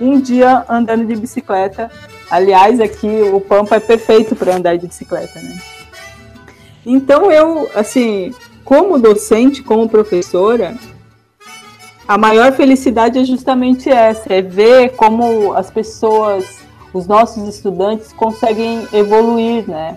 [0.00, 1.90] um dia andando de bicicleta.
[2.30, 5.58] Aliás, aqui o Pampa é perfeito para andar de bicicleta, né?
[6.86, 8.32] Então eu, assim,
[8.64, 10.74] como docente, como professora,
[12.08, 16.60] a maior felicidade é justamente essa, é ver como as pessoas,
[16.92, 19.96] os nossos estudantes conseguem evoluir, né?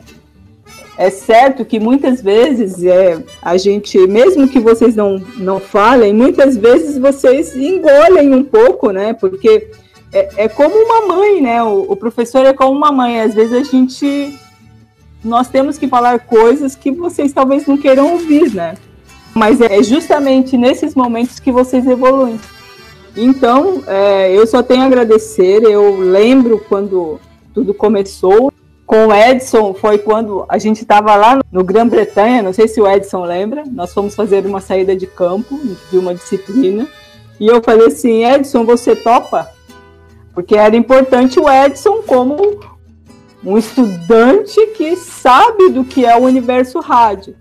[0.95, 6.55] É certo que muitas vezes é, a gente, mesmo que vocês não, não falem, muitas
[6.55, 9.13] vezes vocês engolem um pouco, né?
[9.13, 9.71] Porque
[10.13, 11.63] é, é como uma mãe, né?
[11.63, 13.19] O, o, professor é como uma mãe.
[13.19, 14.39] Às vezes a gente.
[15.23, 18.75] Nós temos que falar coisas que vocês talvez não queiram ouvir, né?
[19.33, 22.39] Mas é justamente nesses momentos que vocês evoluem.
[23.15, 25.63] Então, é, eu só tenho a agradecer.
[25.63, 27.19] Eu lembro quando
[27.53, 28.51] tudo começou.
[28.85, 32.87] Com o Edson, foi quando a gente estava lá no Grã-Bretanha, não sei se o
[32.87, 35.57] Edson lembra, nós fomos fazer uma saída de campo
[35.89, 36.85] de uma disciplina.
[37.39, 39.52] E eu falei assim: Edson, você topa?
[40.33, 42.59] Porque era importante o Edson como
[43.43, 47.35] um estudante que sabe do que é o universo rádio.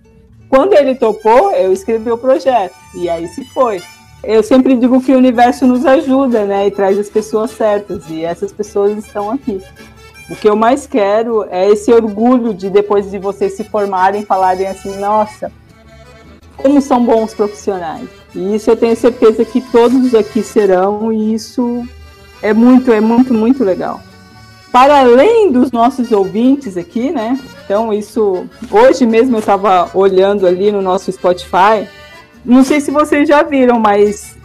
[0.48, 2.74] Quando ele topou, eu escrevi o projeto.
[2.94, 3.81] E aí se foi.
[4.22, 6.66] Eu sempre digo que o universo nos ajuda, né?
[6.66, 8.05] E traz as pessoas certas.
[8.11, 9.62] E essas pessoas estão aqui.
[10.28, 14.66] O que eu mais quero é esse orgulho de depois de vocês se formarem, falarem
[14.66, 15.50] assim, nossa,
[16.57, 18.09] como são bons profissionais.
[18.35, 21.87] E isso eu tenho certeza que todos aqui serão, e isso
[22.42, 24.00] é muito, é muito, muito legal.
[24.72, 27.38] Para além dos nossos ouvintes aqui, né?
[27.64, 28.46] Então, isso.
[28.70, 31.88] Hoje mesmo eu estava olhando ali no nosso Spotify.
[32.44, 34.37] Não sei se vocês já viram, mas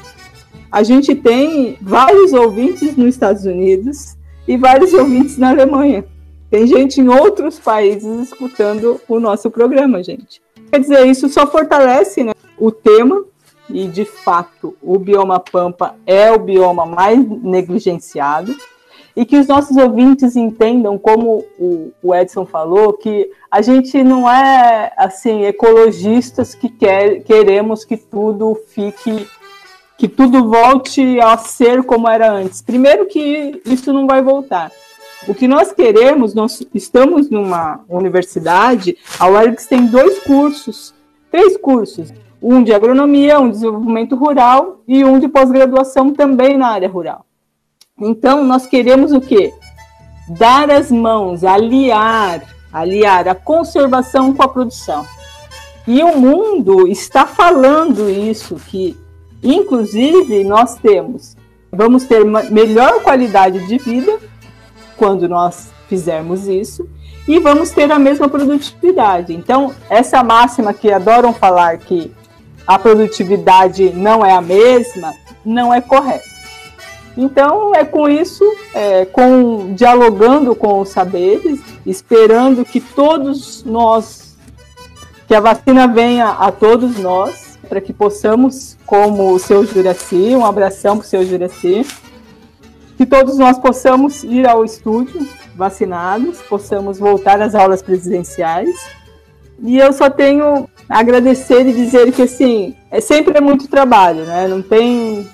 [0.71, 4.15] a gente tem vários ouvintes nos Estados Unidos
[4.47, 6.05] e vários ouvintes na Alemanha.
[6.49, 10.41] Tem gente em outros países escutando o nosso programa, gente.
[10.71, 13.23] Quer dizer, isso só fortalece né, o tema
[13.69, 18.55] e de fato o bioma pampa é o bioma mais negligenciado
[19.17, 24.93] e que os nossos ouvintes entendam, como o, Edson falou, que a gente não é
[24.95, 29.27] assim ecologistas que quer, queremos que tudo fique,
[29.97, 32.61] que tudo volte a ser como era antes.
[32.61, 34.71] Primeiro que isso não vai voltar.
[35.27, 40.93] O que nós queremos, nós estamos numa universidade, a UERGS tem dois cursos,
[41.31, 46.69] três cursos um de agronomia, um de desenvolvimento rural e um de pós-graduação também na
[46.69, 47.25] área rural.
[47.99, 49.53] Então, nós queremos o quê?
[50.29, 55.05] Dar as mãos, aliar, aliar a conservação com a produção.
[55.87, 58.95] E o mundo está falando isso, que
[59.41, 61.35] inclusive nós temos,
[61.71, 64.19] vamos ter melhor qualidade de vida
[64.97, 66.87] quando nós fizermos isso
[67.27, 69.33] e vamos ter a mesma produtividade.
[69.33, 72.11] Então, essa máxima que adoram falar que
[72.67, 75.13] a produtividade não é a mesma,
[75.45, 76.37] não é correta.
[77.15, 78.43] Então, é com isso,
[78.75, 84.37] é, com dialogando com os saberes, esperando que todos nós,
[85.27, 90.45] que a vacina venha a todos nós, para que possamos, como o seu Juraci, um
[90.45, 91.85] abração para o seu Juraci,
[92.97, 98.75] que todos nós possamos ir ao estúdio vacinados, possamos voltar às aulas presenciais.
[99.59, 104.47] E eu só tenho agradecer e dizer que assim, é sempre é muito trabalho, né?
[104.47, 105.27] Não tem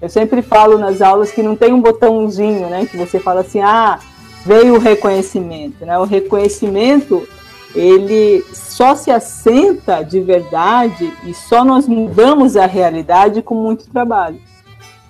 [0.00, 3.60] eu sempre falo nas aulas que não tem um botãozinho, né, que você fala assim:
[3.60, 3.98] "Ah,
[4.44, 5.98] veio o reconhecimento", né?
[5.98, 7.26] O reconhecimento
[7.74, 14.40] ele só se assenta de verdade e só nós mudamos a realidade com muito trabalho.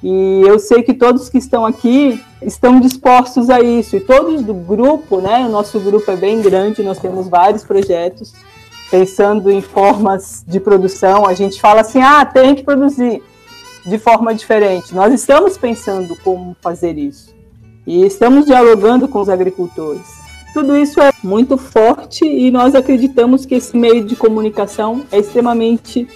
[0.02, 3.96] E eu sei que todos que estão aqui estão dispostos a isso.
[3.96, 5.44] E todos do grupo, né?
[5.46, 8.32] O nosso grupo é bem grande, nós temos vários projetos
[8.90, 11.26] pensando em formas de produção.
[11.26, 13.22] A gente fala assim: ah, tem que produzir
[13.84, 14.94] de forma diferente.
[14.94, 17.34] Nós estamos pensando como fazer isso.
[17.86, 20.06] E estamos dialogando com os agricultores.
[20.52, 26.08] Tudo isso é muito forte e nós acreditamos que esse meio de comunicação é extremamente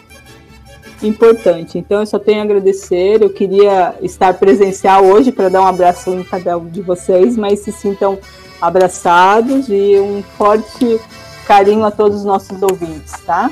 [1.03, 1.79] importante.
[1.79, 3.23] Então, eu só tenho a agradecer.
[3.23, 7.61] Eu queria estar presencial hoje para dar um abraço em cada um de vocês, mas
[7.61, 8.19] se sintam
[8.61, 11.01] abraçados e um forte
[11.51, 13.51] carinho a todos os nossos ouvintes, tá?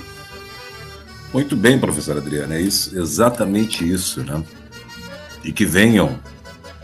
[1.35, 4.41] Muito bem, professora Adriana, é isso, exatamente isso, né?
[5.43, 6.17] E que venham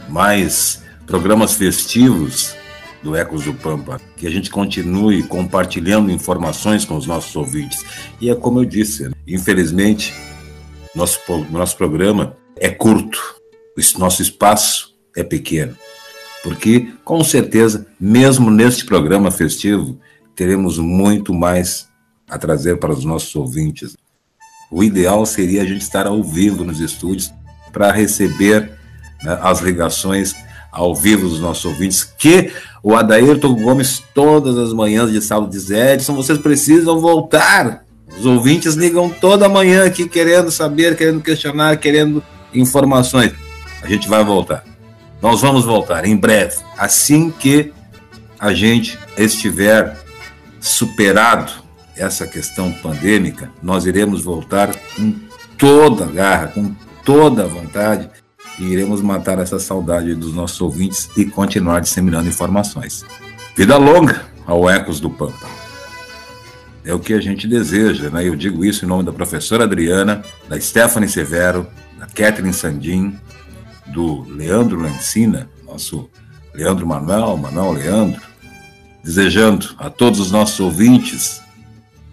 [0.08, 2.56] mais programas festivos
[3.00, 7.84] do Ecos do Pampa, que a gente continue compartilhando informações com os nossos ouvintes.
[8.20, 9.14] E é como eu disse, né?
[9.24, 10.12] infelizmente,
[10.96, 13.36] nosso, nosso programa é curto,
[13.98, 15.76] nosso espaço é pequeno.
[16.42, 19.98] Porque, com certeza, mesmo neste programa festivo,
[20.34, 21.88] teremos muito mais
[22.28, 23.96] a trazer para os nossos ouvintes.
[24.70, 27.32] O ideal seria a gente estar ao vivo nos estúdios
[27.72, 28.72] para receber
[29.22, 30.34] né, as ligações
[30.72, 35.70] ao vivo dos nossos ouvintes, que o Adairton Gomes, todas as manhãs de sábado, diz:
[35.70, 37.84] Edson, vocês precisam voltar
[38.18, 43.32] os ouvintes ligam toda manhã aqui querendo saber, querendo questionar, querendo informações.
[43.82, 44.64] A gente vai voltar.
[45.20, 46.56] Nós vamos voltar em breve.
[46.78, 47.72] Assim que
[48.38, 49.96] a gente estiver
[50.64, 51.52] superado
[51.94, 55.14] essa questão pandêmica, nós iremos voltar com
[55.58, 56.74] toda a garra, com
[57.04, 58.08] toda a vontade
[58.58, 63.04] e iremos matar essa saudade dos nossos ouvintes e continuar disseminando informações.
[63.54, 65.46] Vida longa ao Ecos do Pampa
[66.82, 68.26] é o que a gente deseja, né?
[68.26, 71.66] Eu digo isso em nome da professora Adriana, da Stephanie Severo,
[71.98, 73.18] da Catherine Sandin,
[73.86, 76.10] do Leandro Lancina, nosso
[76.54, 78.20] Leandro Manuel, Manuel Leandro,
[79.04, 81.42] desejando a todos os nossos ouvintes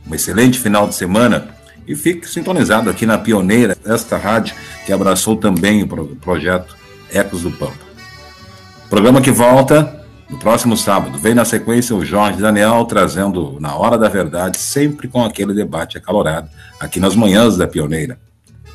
[0.07, 1.49] um excelente final de semana
[1.87, 6.75] e fique sintonizado aqui na Pioneira, esta rádio que abraçou também o projeto
[7.11, 7.91] Ecos do Pampa.
[8.89, 9.99] Programa que volta
[10.29, 15.07] no próximo sábado, vem na sequência o Jorge Daniel trazendo Na Hora da Verdade, sempre
[15.07, 16.49] com aquele debate acalorado,
[16.79, 18.17] aqui nas manhãs da Pioneira.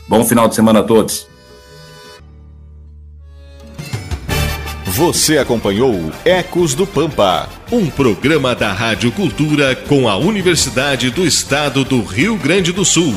[0.08, 1.26] Bom final de semana a todos.
[4.96, 11.84] Você acompanhou Ecos do Pampa, um programa da Rádio Cultura com a Universidade do Estado
[11.84, 13.14] do Rio Grande do Sul.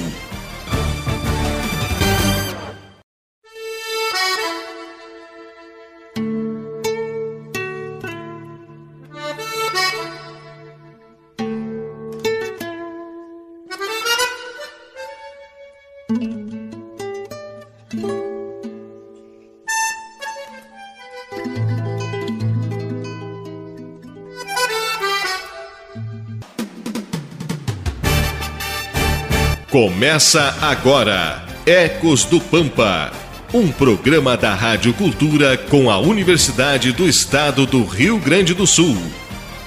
[29.69, 33.11] Começa agora Ecos do Pampa,
[33.53, 38.97] um programa da Rádio Cultura com a Universidade do Estado do Rio Grande do Sul.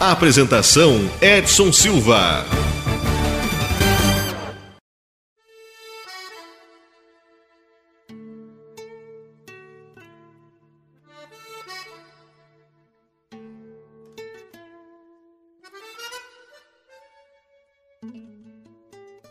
[0.00, 2.61] apresentação Edson Silva.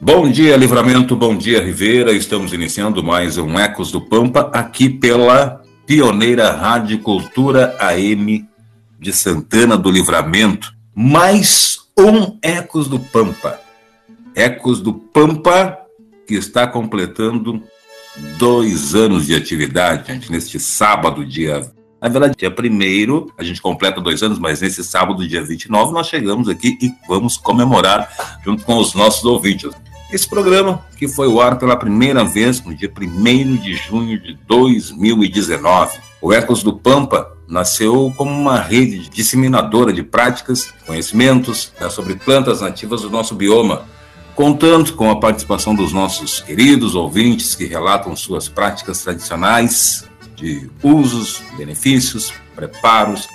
[0.03, 2.11] Bom dia, Livramento, bom dia, Ribeira.
[2.11, 8.49] Estamos iniciando mais um Ecos do Pampa aqui pela pioneira Rádio Cultura AM
[8.99, 10.73] de Santana do Livramento.
[10.95, 13.61] Mais um Ecos do Pampa.
[14.33, 15.77] Ecos do Pampa
[16.27, 17.61] que está completando
[18.39, 21.61] dois anos de atividade, gente, neste sábado, dia
[22.01, 26.07] Na verdade, dia 1 a gente completa dois anos, mas nesse sábado, dia 29, nós
[26.07, 29.69] chegamos aqui e vamos comemorar junto com os nossos ouvintes.
[30.11, 34.37] Esse programa, que foi ao ar pela primeira vez no dia 1 de junho de
[34.45, 35.99] 2019.
[36.21, 42.59] O Ecos do Pampa nasceu como uma rede disseminadora de práticas, conhecimentos né, sobre plantas
[42.59, 43.85] nativas do nosso bioma,
[44.35, 50.05] contando com a participação dos nossos queridos ouvintes que relatam suas práticas tradicionais,
[50.35, 53.29] de usos, benefícios, preparos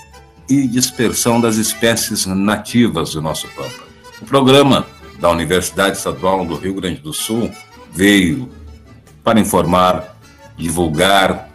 [0.46, 3.86] e dispersão das espécies nativas do nosso Pampa.
[4.20, 4.86] O programa
[5.18, 7.50] da Universidade Estadual do Rio Grande do Sul
[7.92, 8.50] veio
[9.24, 10.18] para informar,
[10.56, 11.50] divulgar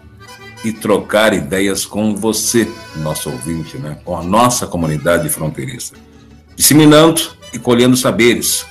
[0.63, 3.97] e trocar ideias com você, nosso ouvinte, né?
[4.03, 5.93] com a nossa comunidade fronteiriça.
[6.55, 7.21] Disseminando
[7.53, 8.65] e colhendo saberes.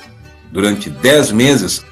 [0.52, 1.84] Durante dez meses,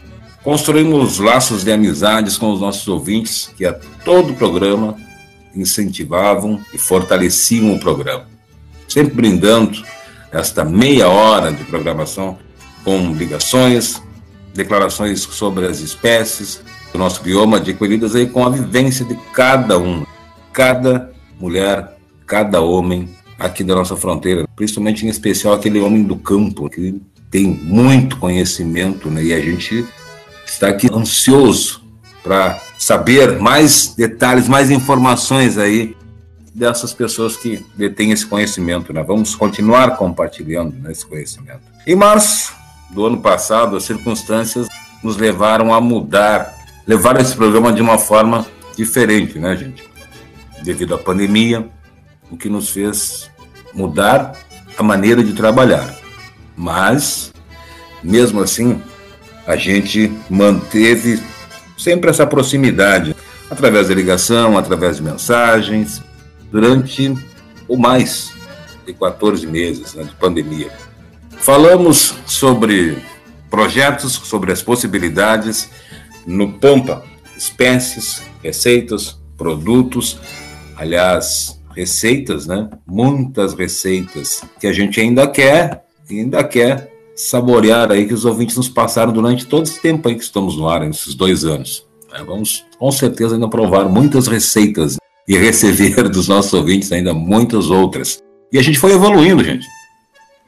[0.49, 3.73] Construímos laços de amizades com os nossos ouvintes que a
[4.03, 4.97] todo programa
[5.55, 8.27] incentivavam e fortaleciam o programa.
[8.89, 9.85] Sempre brindando
[10.33, 12.39] esta meia hora de programação
[12.85, 14.03] com ligações,
[14.55, 16.63] declarações sobre as espécies
[16.93, 20.05] do nosso bioma, adquiridas aí com a vivência de cada um,
[20.53, 23.09] cada mulher, cada homem
[23.39, 27.01] aqui da nossa fronteira, principalmente em especial aquele homem do campo, que
[27.31, 29.23] tem muito conhecimento, né?
[29.23, 29.87] E a gente
[30.47, 31.83] está aqui ansioso
[32.23, 35.97] para saber mais detalhes, mais informações aí
[36.55, 38.93] dessas pessoas que detêm esse conhecimento.
[38.93, 39.03] Né?
[39.03, 41.61] Vamos continuar compartilhando né, esse conhecimento.
[41.87, 42.53] Em março
[42.91, 44.69] do ano passado, as circunstâncias
[45.03, 46.55] nos levaram a mudar,
[46.87, 49.85] levar esse programa de uma forma diferente, né, gente?
[50.63, 51.69] Devido à pandemia,
[52.31, 53.31] o que nos fez
[53.75, 54.33] mudar
[54.77, 55.95] a maneira de trabalhar.
[56.57, 57.33] Mas,
[58.03, 58.83] mesmo assim,
[59.47, 61.23] a gente manteve
[61.77, 63.15] sempre essa proximidade,
[63.51, 66.03] através da ligação, através de mensagens,
[66.51, 67.15] durante
[67.67, 68.33] o mais
[68.87, 70.71] de 14 meses né, de pandemia.
[71.41, 72.99] Falamos sobre
[73.51, 75.71] projetos, sobre as possibilidades
[76.27, 77.05] no Pampa,
[77.37, 80.19] espécies, receitas, produtos,
[80.77, 82.69] aliás, receitas, né?
[82.87, 88.69] Muitas receitas que a gente ainda quer, ainda quer saborear aí que os ouvintes nos
[88.69, 91.87] passaram durante todo esse tempo aí que estamos no ar, esses dois anos.
[92.13, 97.71] É, vamos com certeza ainda provar muitas receitas e receber dos nossos ouvintes ainda muitas
[97.71, 98.23] outras.
[98.53, 99.67] E a gente foi evoluindo, gente,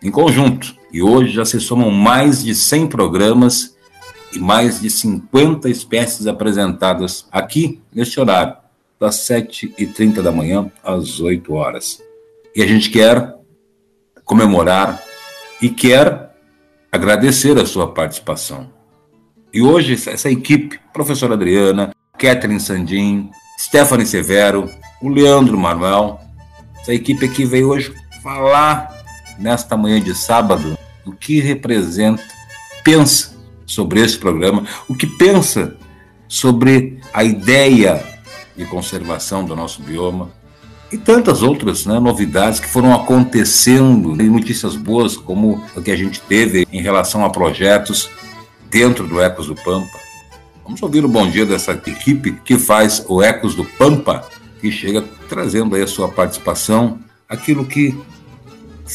[0.02, 0.74] em conjunto.
[0.92, 3.76] E hoje já se somam mais de 100 programas
[4.32, 8.56] e mais de 50 espécies apresentadas aqui neste horário,
[8.98, 12.00] das 7h30 da manhã às 8 horas.
[12.54, 13.34] E a gente quer
[14.24, 15.02] comemorar
[15.60, 16.30] e quer
[16.90, 18.70] agradecer a sua participação.
[19.52, 24.70] E hoje, essa equipe, professora Adriana, Catherine Sandin, Stephanie Severo,
[25.02, 26.20] o Leandro Manuel,
[26.80, 27.92] essa equipe aqui veio hoje
[28.22, 28.99] falar,
[29.40, 32.22] nesta manhã de sábado, o que representa,
[32.84, 33.34] pensa
[33.66, 35.76] sobre esse programa, o que pensa
[36.28, 38.04] sobre a ideia
[38.56, 40.30] de conservação do nosso bioma,
[40.92, 45.96] e tantas outras né, novidades que foram acontecendo, e notícias boas, como o que a
[45.96, 48.10] gente teve em relação a projetos
[48.68, 49.98] dentro do Ecos do Pampa.
[50.64, 54.28] Vamos ouvir o bom dia dessa equipe que faz o Ecos do Pampa,
[54.60, 57.96] que chega trazendo aí a sua participação, aquilo que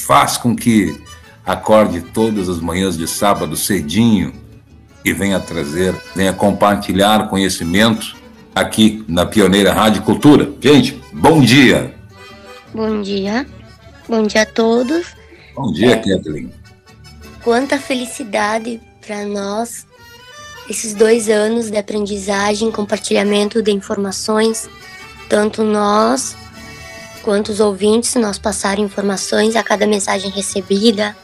[0.01, 0.99] faz com que
[1.45, 4.33] acorde todas as manhãs de sábado cedinho
[5.03, 8.15] e venha trazer, venha compartilhar conhecimento
[8.53, 10.51] aqui na Pioneira Rádio Cultura.
[10.59, 11.93] Gente, bom dia.
[12.73, 13.45] Bom dia.
[14.07, 15.07] Bom dia a todos.
[15.55, 16.51] Bom dia, é, Kathleen.
[17.43, 19.85] Quanta felicidade para nós
[20.69, 24.67] esses dois anos de aprendizagem, compartilhamento de informações,
[25.29, 26.35] tanto nós
[27.25, 31.17] quanto os ouvintes, nós passar informações a cada mensagem recebida,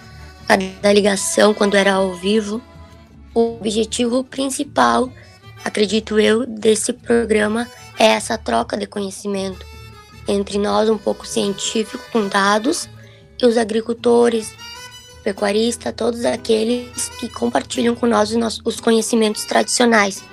[0.50, 2.60] a cada ligação quando era ao vivo.
[3.36, 5.12] O objetivo principal
[5.64, 7.68] acredito eu, desse programa
[8.00, 9.64] é essa troca de conhecimento
[10.28, 12.90] entre nós, um pouco científico, com dados,
[13.40, 14.56] e os agricultores,
[15.24, 18.36] pecuaristas, todos aqueles que compartilham com nós
[18.66, 20.24] os conhecimentos tradicionais.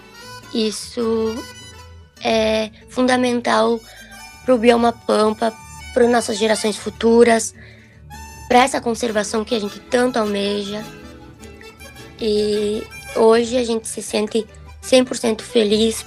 [0.54, 1.36] Isso
[2.24, 3.78] é fundamental
[4.48, 5.52] para o bioma pampa,
[5.92, 7.54] para nossas gerações futuras,
[8.48, 10.82] para essa conservação que a gente tanto almeja.
[12.18, 12.82] E
[13.14, 14.46] hoje a gente se sente
[14.82, 16.02] 100% feliz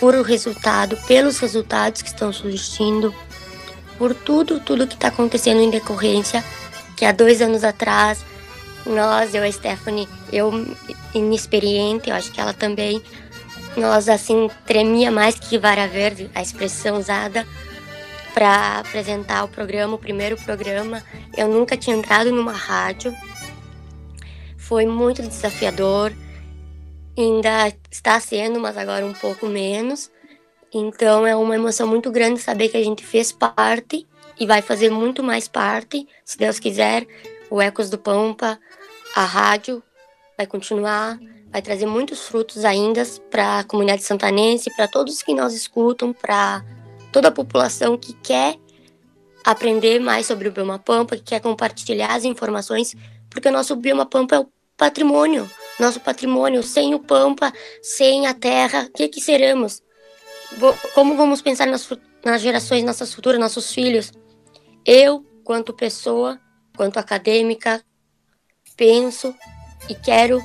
[0.00, 3.14] por o resultado, pelos resultados que estão surgindo,
[3.96, 6.42] por tudo, tudo que está acontecendo em decorrência,
[6.96, 8.24] que há dois anos atrás,
[8.84, 10.50] nós, eu, a Stephanie, eu
[11.14, 13.00] inexperiente, eu acho que ela também,
[13.76, 17.46] nós assim, tremia mais que vara verde, a expressão usada,
[18.36, 21.02] para apresentar o programa, o primeiro programa.
[21.34, 23.16] Eu nunca tinha entrado numa rádio.
[24.58, 26.12] Foi muito desafiador.
[27.16, 30.10] Ainda está sendo, mas agora um pouco menos.
[30.70, 34.06] Então é uma emoção muito grande saber que a gente fez parte
[34.38, 37.06] e vai fazer muito mais parte, se Deus quiser.
[37.48, 38.60] O Ecos do Pampa,
[39.14, 39.82] a rádio
[40.36, 41.18] vai continuar,
[41.50, 46.62] vai trazer muitos frutos ainda para a comunidade santanense, para todos que nós escutam, para
[47.16, 48.58] toda a população que quer
[49.42, 52.94] aprender mais sobre o Bioma Pampa, que quer compartilhar as informações,
[53.30, 55.50] porque o nosso Bioma Pampa é o patrimônio,
[55.80, 56.62] nosso patrimônio.
[56.62, 57.50] Sem o Pampa,
[57.80, 59.82] sem a terra, o que, que seremos?
[60.94, 61.88] Como vamos pensar nas,
[62.22, 64.12] nas gerações, nossas futuras, nossos filhos?
[64.84, 66.38] Eu, quanto pessoa,
[66.76, 67.82] quanto acadêmica,
[68.76, 69.34] penso
[69.88, 70.44] e quero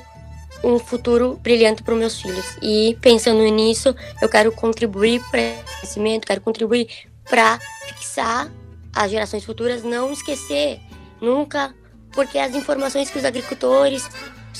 [0.62, 2.56] um futuro brilhante para os meus filhos.
[2.62, 6.88] E pensando nisso, eu quero contribuir para esse crescimento, quero contribuir
[7.28, 8.50] para fixar
[8.94, 10.80] as gerações futuras, não esquecer
[11.20, 11.74] nunca,
[12.12, 14.08] porque as informações que os agricultores,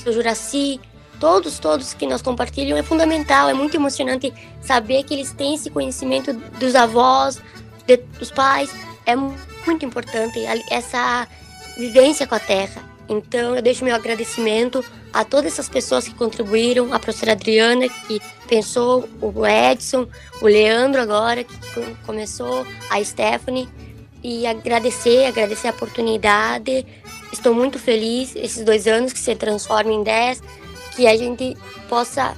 [0.07, 0.81] o Juraci,
[1.21, 5.71] todos, todos que nós compartilham é fundamental, é muito emocionante saber que eles têm esse
[5.71, 7.41] conhecimento dos avós,
[7.87, 8.71] de, dos pais,
[9.07, 10.41] é muito importante
[10.71, 11.29] essa
[11.77, 12.83] vivência com a terra.
[13.09, 18.21] Então, eu deixo meu agradecimento a todas essas pessoas que contribuíram, a professora Adriana, que
[18.49, 20.09] pensou, o Edson,
[20.41, 21.55] o Leandro agora, que
[22.07, 23.69] começou, a Stephanie,
[24.23, 26.87] e agradecer, agradecer a oportunidade.
[27.33, 30.43] Estou muito feliz esses dois anos que se transformem em dez,
[30.97, 31.57] que a gente
[31.89, 32.35] possa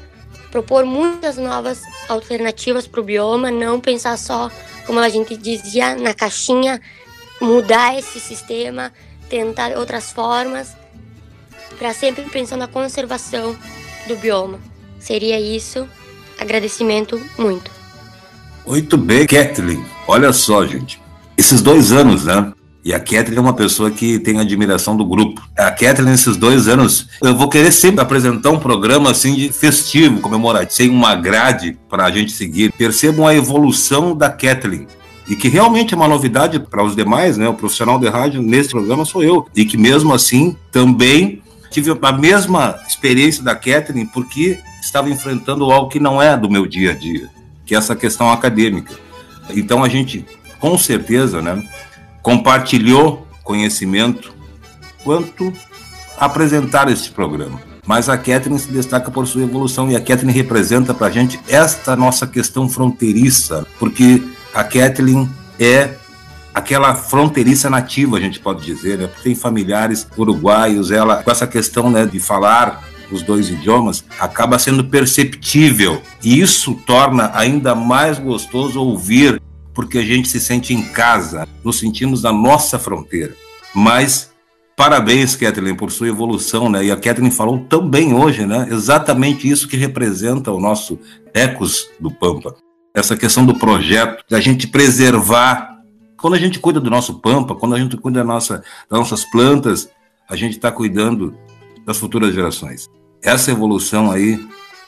[0.50, 4.50] propor muitas novas alternativas para o bioma, não pensar só,
[4.86, 6.80] como a gente dizia, na caixinha,
[7.40, 8.92] mudar esse sistema,
[9.28, 10.76] tentar outras formas
[11.74, 13.56] para sempre pensar na conservação
[14.06, 14.58] do bioma.
[14.98, 15.86] Seria isso.
[16.38, 17.70] Agradecimento muito.
[18.66, 19.84] Muito bem, Kathleen.
[20.08, 21.00] Olha só, gente.
[21.36, 22.52] Esses dois anos, né?
[22.84, 25.42] E a Kathleen é uma pessoa que tem admiração do grupo.
[25.56, 30.20] A Kathleen, nesses dois anos, eu vou querer sempre apresentar um programa assim de festivo,
[30.20, 32.72] comemorativo, sem uma grade para a gente seguir.
[32.72, 34.86] Percebam a evolução da Kathleen
[35.26, 37.48] e que realmente é uma novidade para os demais, né?
[37.48, 41.42] O profissional de rádio nesse programa sou eu, e que mesmo assim também
[41.74, 46.66] tive a mesma experiência da Catherine, porque estava enfrentando algo que não é do meu
[46.66, 47.28] dia a dia,
[47.66, 48.94] que é essa questão acadêmica.
[49.50, 50.24] Então a gente,
[50.60, 51.60] com certeza, né,
[52.22, 54.32] compartilhou conhecimento
[55.02, 55.52] quanto
[56.16, 57.60] apresentar esse programa.
[57.84, 61.40] Mas a Catherine se destaca por sua evolução e a Catherine representa para a gente
[61.48, 64.22] esta nossa questão fronteiriça, porque
[64.54, 65.96] a Kathleen é
[66.54, 69.10] aquela fronteiriça nativa, a gente pode dizer, né?
[69.22, 74.84] tem familiares uruguaios, ela com essa questão né, de falar os dois idiomas, acaba sendo
[74.84, 76.00] perceptível.
[76.22, 79.40] E isso torna ainda mais gostoso ouvir,
[79.74, 83.34] porque a gente se sente em casa, nos sentimos na nossa fronteira.
[83.74, 84.32] Mas
[84.76, 86.84] parabéns, Kathleen, por sua evolução, né?
[86.84, 88.68] E a Kathleen falou também hoje, né?
[88.70, 90.98] Exatamente isso que representa o nosso
[91.34, 92.56] Ecos do Pampa
[92.94, 95.73] essa questão do projeto, da gente preservar.
[96.24, 99.26] Quando a gente cuida do nosso pampa, quando a gente cuida da nossa, das nossas
[99.26, 99.90] plantas,
[100.26, 101.36] a gente está cuidando
[101.84, 102.88] das futuras gerações.
[103.22, 104.42] Essa evolução aí,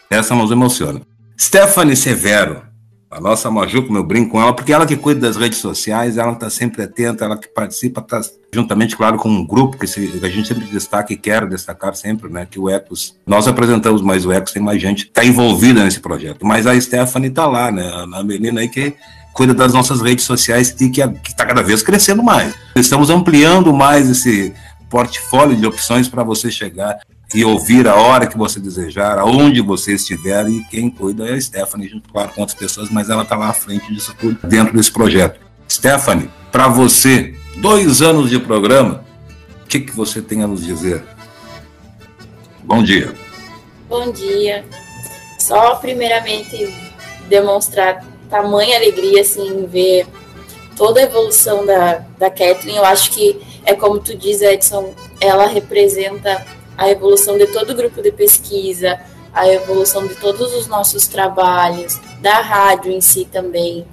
[0.08, 1.02] essa nos emociona.
[1.38, 2.62] Stephanie Severo,
[3.10, 6.16] a nossa Maju, como eu brinco com ela, porque ela que cuida das redes sociais,
[6.16, 8.18] ela está sempre atenta, ela que participa, está
[8.50, 11.94] juntamente, claro, com um grupo que, se, que, a gente sempre destaca e quer destacar
[11.94, 15.84] sempre, né, que o Ecos, nós apresentamos, mas o Ecos tem mais gente, está envolvida
[15.84, 16.46] nesse projeto.
[16.46, 18.94] Mas a Stephanie está lá, né, a menina aí que
[19.36, 22.54] cuida das nossas redes sociais e que está cada vez crescendo mais.
[22.74, 24.54] Estamos ampliando mais esse
[24.88, 26.98] portfólio de opções para você chegar
[27.34, 31.40] e ouvir a hora que você desejar, aonde você estiver, e quem cuida é a
[31.40, 34.74] Stephanie, junto claro, com outras pessoas, mas ela está lá à frente disso tudo, dentro
[34.74, 35.38] desse projeto.
[35.68, 39.04] Stephanie, para você, dois anos de programa,
[39.64, 41.04] o que, que você tem a nos dizer?
[42.64, 43.12] Bom dia.
[43.88, 44.64] Bom dia.
[45.38, 46.72] Só primeiramente
[47.28, 50.06] demonstrar tamanha alegria, assim, ver
[50.76, 52.76] toda a evolução da, da Kathleen.
[52.76, 56.44] Eu acho que é como tu diz, Edson, ela representa
[56.76, 59.00] a evolução de todo o grupo de pesquisa,
[59.32, 63.86] a evolução de todos os nossos trabalhos, da rádio em si também.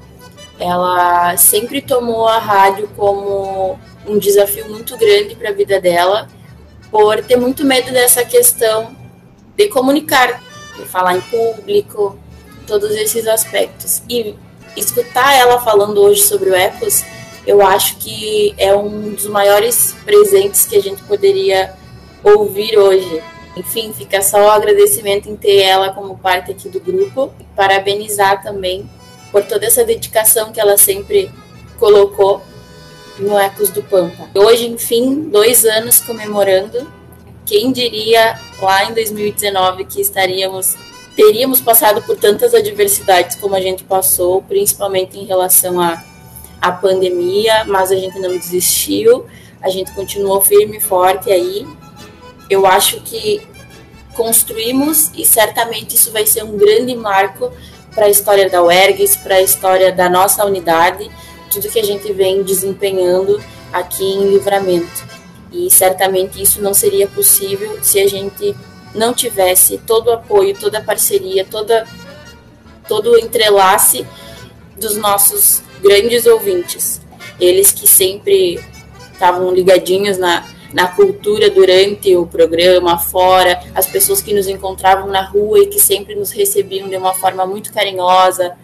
[0.59, 6.27] Ela sempre tomou a rádio como um desafio muito grande para a vida dela,
[6.91, 8.95] por ter muito medo dessa questão
[9.57, 10.41] de comunicar,
[10.77, 12.17] de falar em público,
[12.63, 14.01] todos esses aspectos.
[14.09, 14.35] E
[14.75, 17.03] escutar ela falando hoje sobre o Ecos,
[17.45, 21.73] eu acho que é um dos maiores presentes que a gente poderia
[22.23, 23.21] ouvir hoje.
[23.55, 27.31] Enfim, fica só o agradecimento em ter ela como parte aqui do grupo.
[27.55, 28.89] Parabenizar também
[29.31, 31.29] por toda essa dedicação que ela sempre
[31.77, 32.41] colocou
[33.19, 34.29] no Ecos do Pampa.
[34.33, 36.87] Hoje, enfim, dois anos comemorando.
[37.45, 40.75] Quem diria lá em 2019 que estaríamos
[41.15, 46.03] teríamos passado por tantas adversidades como a gente passou, principalmente em relação à,
[46.61, 49.25] à pandemia, mas a gente não desistiu,
[49.61, 51.67] a gente continuou firme e forte aí.
[52.49, 53.41] Eu acho que
[54.13, 57.51] construímos e certamente isso vai ser um grande marco
[57.93, 61.09] para a história da UERGS, para a história da nossa unidade,
[61.51, 63.41] tudo que a gente vem desempenhando
[63.71, 65.13] aqui em Livramento.
[65.51, 68.55] E certamente isso não seria possível se a gente
[68.93, 71.87] não tivesse todo o apoio, toda a parceria, toda,
[72.87, 74.05] todo o entrelace
[74.77, 77.01] dos nossos grandes ouvintes.
[77.39, 78.63] Eles que sempre
[79.11, 85.21] estavam ligadinhos na, na cultura durante o programa, fora, as pessoas que nos encontravam na
[85.21, 88.55] rua e que sempre nos recebiam de uma forma muito carinhosa,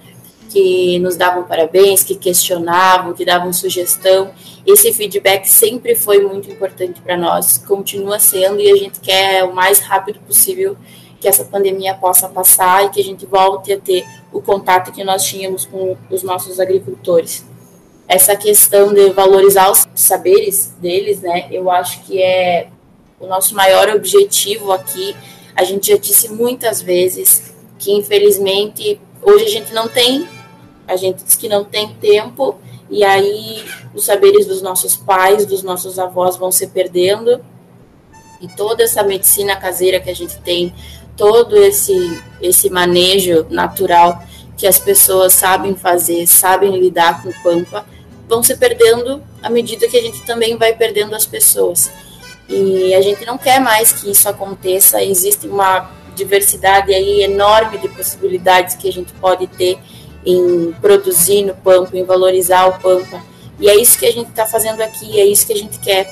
[0.50, 4.32] que nos davam parabéns, que questionavam, que davam sugestão.
[4.72, 9.54] Esse feedback sempre foi muito importante para nós, continua sendo e a gente quer o
[9.54, 10.78] mais rápido possível
[11.20, 15.04] que essa pandemia possa passar e que a gente volte a ter o contato que
[15.04, 17.44] nós tínhamos com os nossos agricultores
[18.08, 21.48] essa questão de valorizar os saberes deles, né?
[21.52, 22.70] Eu acho que é
[23.20, 25.16] o nosso maior objetivo aqui.
[25.56, 30.28] A gente já disse muitas vezes que infelizmente hoje a gente não tem,
[30.88, 32.58] a gente diz que não tem tempo
[32.90, 33.64] e aí
[33.94, 37.40] os saberes dos nossos pais, dos nossos avós vão se perdendo.
[38.42, 40.74] E toda essa medicina caseira que a gente tem,
[41.16, 44.24] todo esse esse manejo natural
[44.58, 47.86] que as pessoas sabem fazer, sabem lidar com o pampa,
[48.28, 51.90] vão se perdendo à medida que a gente também vai perdendo as pessoas.
[52.48, 57.88] E a gente não quer mais que isso aconteça, existe uma diversidade aí enorme de
[57.88, 59.80] possibilidades que a gente pode ter
[60.26, 63.22] em produzir no Pampa, em valorizar o Pampa.
[63.60, 66.10] E é isso que a gente está fazendo aqui, é isso que a gente quer,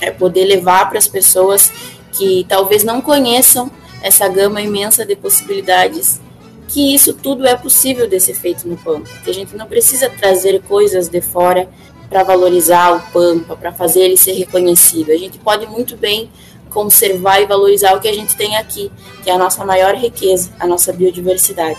[0.00, 1.72] é poder levar para as pessoas
[2.12, 3.70] que talvez não conheçam
[4.02, 6.20] essa gama imensa de possibilidades
[6.68, 10.08] que isso tudo é possível de ser feito no Pampa, que a gente não precisa
[10.08, 11.68] trazer coisas de fora
[12.08, 15.10] para valorizar o Pampa, para fazer ele ser reconhecido.
[15.10, 16.30] A gente pode muito bem
[16.70, 18.90] conservar e valorizar o que a gente tem aqui,
[19.22, 21.78] que é a nossa maior riqueza, a nossa biodiversidade.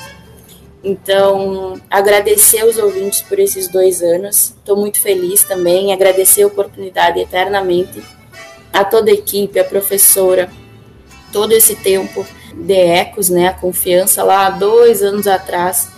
[0.84, 7.20] Então, agradecer os ouvintes por esses dois anos, estou muito feliz também, agradecer a oportunidade
[7.20, 8.04] eternamente
[8.74, 10.50] a toda a equipe, a professora,
[11.32, 15.90] todo esse tempo de ecos, né, a confiança lá dois anos atrás,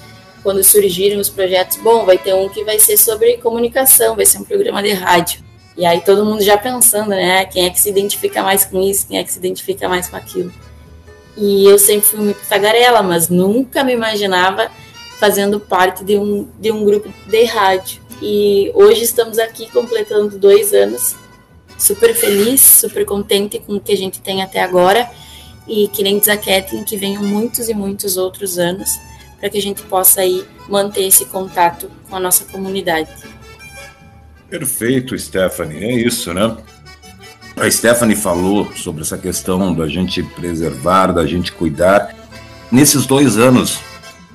[0.43, 4.37] quando surgiram os projetos, bom, vai ter um que vai ser sobre comunicação, vai ser
[4.37, 5.43] um programa de rádio.
[5.75, 9.07] E aí todo mundo já pensando, né, quem é que se identifica mais com isso,
[9.07, 10.53] quem é que se identifica mais com aquilo.
[11.37, 14.69] E eu sempre fui muito tagarela, mas nunca me imaginava
[15.19, 18.01] fazendo parte de um, de um grupo de rádio.
[18.21, 21.15] E hoje estamos aqui completando dois anos,
[21.77, 25.09] super feliz, super contente com o que a gente tem até agora
[25.67, 26.29] e que nem diz
[26.85, 28.89] que venham muitos e muitos outros anos
[29.39, 33.09] para que a gente possa aí manter esse contato com a nossa comunidade.
[34.49, 36.55] Perfeito, Stephanie, é isso, né?
[37.57, 42.13] A Stephanie falou sobre essa questão da gente preservar, da gente cuidar.
[42.69, 43.79] Nesses dois anos,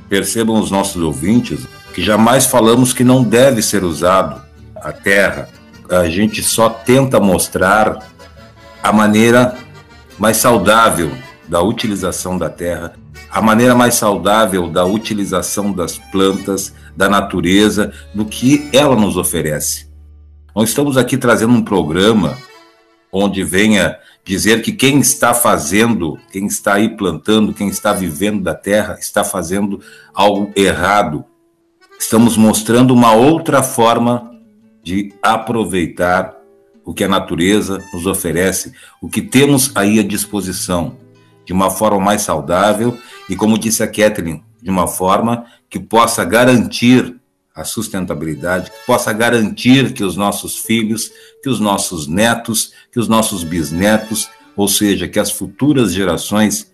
[0.08, 4.40] percebam os nossos ouvintes que jamais falamos que não deve ser usado
[4.74, 5.50] a terra.
[5.90, 8.10] A gente só tenta mostrar
[8.82, 9.54] a maneira
[10.18, 11.12] mais saudável
[11.46, 12.94] da utilização da terra,
[13.30, 19.90] a maneira mais saudável da utilização das plantas, da natureza, do que ela nos oferece.
[20.56, 22.38] Nós estamos aqui trazendo um programa
[23.12, 28.54] onde venha dizer que quem está fazendo, quem está aí plantando, quem está vivendo da
[28.54, 29.80] terra, está fazendo
[30.14, 31.24] algo errado.
[31.98, 34.30] Estamos mostrando uma outra forma
[34.82, 36.36] de aproveitar
[36.84, 40.96] o que a natureza nos oferece, o que temos aí à disposição,
[41.44, 42.96] de uma forma mais saudável
[43.28, 47.20] e, como disse a Kathleen, de uma forma que possa garantir
[47.54, 51.10] a sustentabilidade, que possa garantir que os nossos filhos,
[51.42, 56.70] que os nossos netos, que os nossos bisnetos, ou seja, que as futuras gerações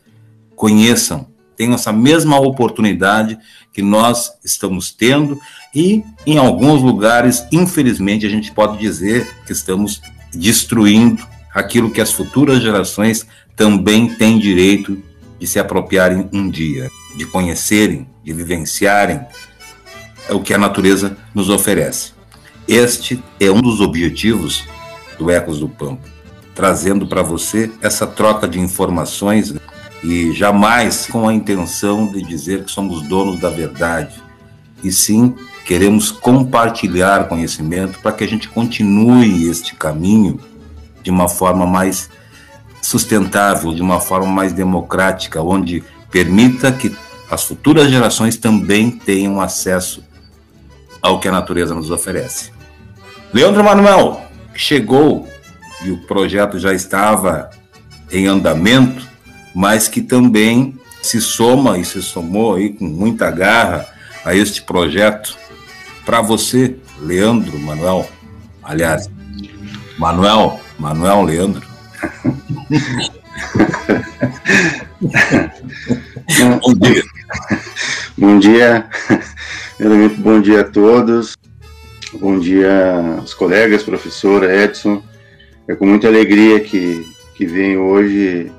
[0.55, 3.39] conheçam, tenham essa mesma oportunidade
[3.73, 5.39] que nós estamos tendo
[5.75, 10.01] e em alguns lugares, infelizmente, a gente pode dizer que estamos
[10.33, 15.03] destruindo aquilo que as futuras gerações também têm direito
[15.39, 19.21] de se apropriarem um dia, de conhecerem, de vivenciarem
[20.31, 22.13] o que a natureza nos oferece.
[22.67, 24.65] Este é um dos objetivos
[25.19, 26.09] do Ecos do Pampa,
[26.55, 29.55] trazendo para você essa troca de informações
[30.03, 34.23] e jamais com a intenção de dizer que somos donos da verdade,
[34.83, 40.39] e sim queremos compartilhar conhecimento para que a gente continue este caminho
[41.03, 42.09] de uma forma mais
[42.81, 46.97] sustentável, de uma forma mais democrática, onde permita que
[47.31, 50.05] as futuras gerações também tenham acesso
[51.03, 52.53] ao que a natureza nos oferece.
[53.33, 54.26] Leandro Manuel
[54.57, 55.29] chegou
[55.85, 57.51] e o projeto já estava
[58.11, 59.07] em andamento,
[59.55, 63.87] mas que também se soma e se somou aí com muita garra
[64.25, 65.37] a este projeto
[66.05, 68.09] para você, Leandro Manuel.
[68.63, 69.11] Aliás,
[69.99, 71.67] Manuel, Manuel Leandro.
[76.61, 77.03] bom dia.
[78.17, 78.89] Bom dia.
[79.77, 81.37] Primeiramente, bom dia a todos.
[82.19, 85.03] Bom dia aos colegas, professor Edson.
[85.69, 87.05] É com muita alegria que,
[87.35, 88.51] que venho hoje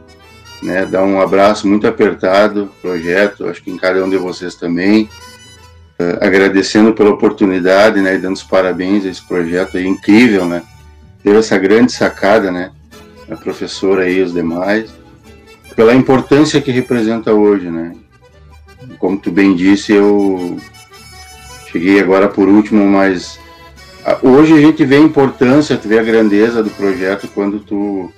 [0.62, 5.10] né, dar um abraço muito apertado projeto, acho que em cada um de vocês também.
[6.00, 10.62] Uh, agradecendo pela oportunidade, né, e dando os parabéns a esse projeto aí incrível, né?
[11.24, 12.72] Teve essa grande sacada, né?
[13.28, 14.94] A professora e os demais,
[15.76, 17.96] pela importância que representa hoje, né?
[19.00, 20.60] Como tu bem disse, eu
[21.72, 23.40] cheguei agora por último, mas
[24.22, 28.12] hoje a gente vê a importância, tu vê a grandeza do projeto quando tu,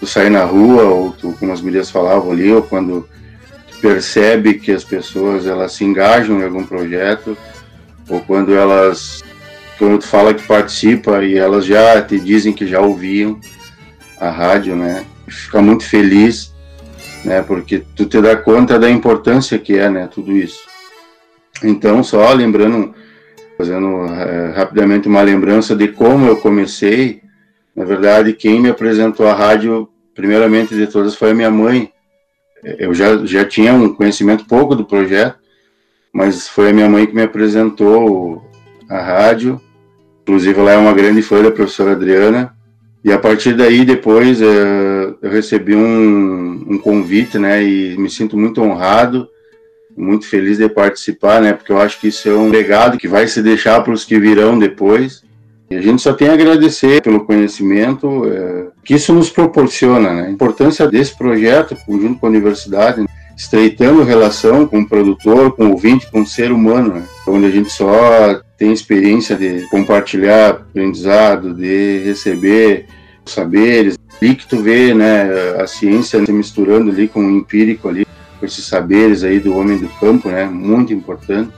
[0.00, 3.08] tu sai na rua, ou tu, como as gurias falavam ali, ou quando
[3.80, 7.36] percebe que as pessoas elas se engajam em algum projeto
[8.08, 9.22] ou quando elas
[9.78, 13.38] quando tu fala que participa e elas já te dizem que já ouviam
[14.18, 15.04] a rádio, né?
[15.28, 16.54] Fica muito feliz,
[17.24, 17.42] né?
[17.42, 20.08] Porque tu te dá conta da importância que é, né?
[20.10, 20.60] Tudo isso.
[21.62, 22.94] Então, só lembrando,
[23.56, 27.22] fazendo é, rapidamente uma lembrança de como eu comecei.
[27.74, 31.92] Na verdade, quem me apresentou a rádio, primeiramente de todas, foi a minha mãe,
[32.78, 35.38] eu já, já tinha um conhecimento pouco do projeto,
[36.12, 38.42] mas foi a minha mãe que me apresentou
[38.88, 39.60] a rádio.
[40.22, 42.54] Inclusive, ela é uma grande fã da professora Adriana.
[43.04, 47.62] E a partir daí, depois, é, eu recebi um, um convite, né?
[47.62, 49.28] E me sinto muito honrado,
[49.96, 51.52] muito feliz de participar, né?
[51.52, 54.18] Porque eu acho que isso é um legado que vai se deixar para os que
[54.18, 55.22] virão depois.
[55.70, 60.26] E a gente só tem a agradecer pelo conhecimento é, que isso nos proporciona, né?
[60.26, 63.04] A importância desse projeto, junto com a universidade,
[63.36, 67.02] estreitando relação com o produtor, com o ouvinte, com o ser humano, né?
[67.26, 72.86] onde a gente só tem experiência de compartilhar aprendizado, de receber
[73.26, 75.28] saberes, ali que tu vê, né,
[75.58, 78.06] a ciência se misturando ali com o empírico ali,
[78.38, 81.52] com esses saberes aí do homem do campo, né, muito importante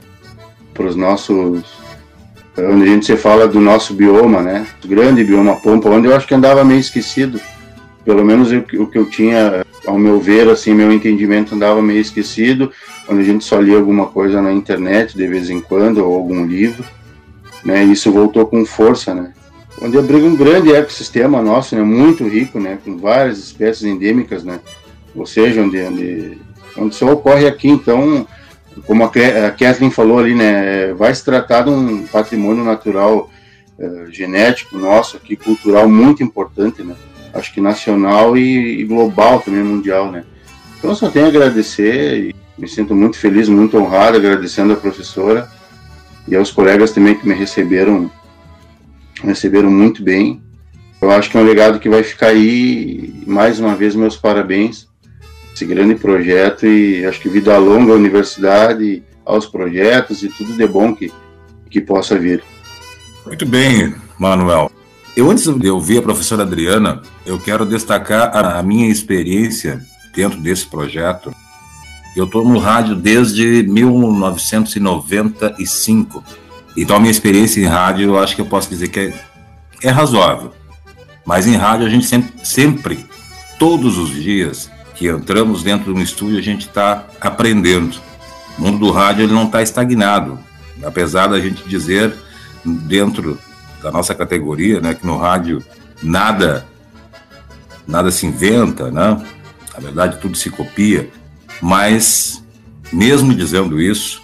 [0.73, 1.87] para os nossos
[2.59, 4.65] onde a gente se fala do nosso bioma, né?
[4.83, 7.39] O grande bioma Pampa, onde eu acho que andava meio esquecido.
[8.03, 12.71] Pelo menos o que eu tinha, ao meu ver, assim, meu entendimento andava meio esquecido,
[13.07, 16.45] onde a gente só lia alguma coisa na internet de vez em quando, ou algum
[16.45, 16.83] livro,
[17.63, 17.85] né?
[17.85, 19.33] E isso voltou com força, né?
[19.79, 21.83] Onde abriga um grande ecossistema nosso, né?
[21.83, 22.79] Muito rico, né?
[22.83, 24.59] Com várias espécies endêmicas, né?
[25.13, 26.37] Ou seja, onde, onde,
[26.91, 28.27] só ocorre aqui, então
[28.85, 29.09] como a
[29.51, 33.29] Kathleen falou ali, né, vai se tratar de um patrimônio natural
[33.79, 36.95] uh, genético nosso aqui, cultural muito importante, né?
[37.33, 40.23] Acho que nacional e, e, global também, mundial, né?
[40.77, 45.49] Então, só tenho a agradecer e me sinto muito feliz, muito honrado, agradecendo a professora
[46.27, 48.09] e aos colegas também que me receberam,
[49.23, 50.41] receberam muito bem.
[51.01, 53.23] Eu acho que é um legado que vai ficar aí.
[53.25, 54.87] Mais uma vez, meus parabéns
[55.57, 60.67] esse grande projeto e acho que vida longa à universidade, aos projetos e tudo de
[60.67, 61.11] bom que,
[61.67, 62.43] que possa vir.
[63.25, 64.71] Muito bem, Manuel.
[65.15, 69.81] Eu, antes de ouvir a professora Adriana, eu quero destacar a, a minha experiência
[70.15, 71.33] dentro desse projeto.
[72.15, 76.23] Eu estou no rádio desde 1995.
[76.77, 79.11] Então, a minha experiência em rádio, eu acho que eu posso dizer que é,
[79.81, 80.53] é razoável.
[81.25, 83.03] Mas em rádio, a gente sempre, sempre
[83.57, 87.99] todos os dias, que entramos dentro de um estúdio, a gente está aprendendo.
[88.57, 90.39] O mundo do rádio ele não está estagnado,
[90.83, 92.15] apesar da gente dizer
[92.65, 93.37] dentro
[93.81, 95.63] da nossa categoria, né, que no rádio
[96.01, 96.65] nada
[97.87, 99.23] nada se inventa, né?
[99.73, 101.09] Na verdade tudo se copia,
[101.61, 102.43] mas
[102.91, 104.21] mesmo dizendo isso,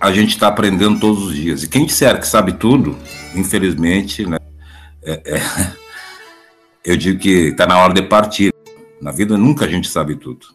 [0.00, 1.62] a gente está aprendendo todos os dias.
[1.62, 2.96] E quem disser que sabe tudo,
[3.34, 4.38] infelizmente, né,
[5.04, 5.42] é, é,
[6.84, 8.52] eu digo que está na hora de partir.
[9.02, 10.46] Na vida nunca a gente sabe tudo.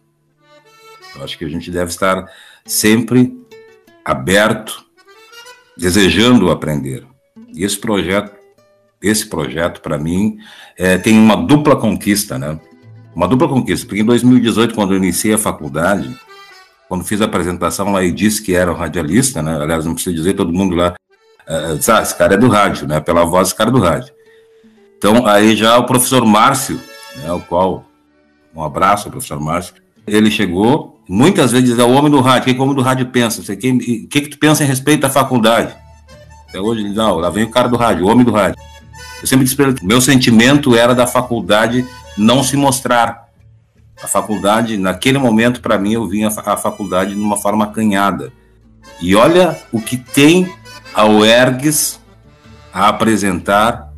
[1.14, 2.32] Eu acho que a gente deve estar
[2.66, 3.38] sempre
[4.06, 4.86] aberto,
[5.76, 7.06] desejando aprender.
[7.54, 8.34] E esse projeto,
[9.02, 10.38] esse projeto para mim
[10.78, 12.58] é, tem uma dupla conquista, né?
[13.14, 16.18] Uma dupla conquista, porque em 2018, quando eu iniciei a faculdade,
[16.88, 19.62] quando fiz a apresentação lá e disse que era um radialista, né?
[19.62, 20.96] Aliás, não preciso dizer, todo mundo lá
[21.76, 23.02] disse, ah, esse cara é do rádio, né?
[23.02, 24.14] Pela voz, esse cara é do rádio.
[24.98, 26.80] Então, aí já o professor Márcio,
[27.18, 27.87] né, o qual,
[28.58, 29.76] um abraço professor Márcio,
[30.08, 33.06] ele chegou, muitas vezes é o homem do rádio, o que, o homem do rádio
[33.08, 33.42] pensa?
[33.42, 35.76] O que, que, que tu pensa em respeito à faculdade?
[36.50, 38.60] Até hoje ele não, lá vem o cara do rádio, o homem do rádio.
[39.22, 41.86] Eu sempre disse para ele, meu sentimento era da faculdade
[42.18, 43.28] não se mostrar.
[44.02, 48.32] A faculdade, naquele momento, para mim, eu vinha a faculdade de uma forma acanhada.
[49.02, 50.52] E olha o que tem
[50.94, 52.00] a UERGS
[52.72, 53.92] a apresentar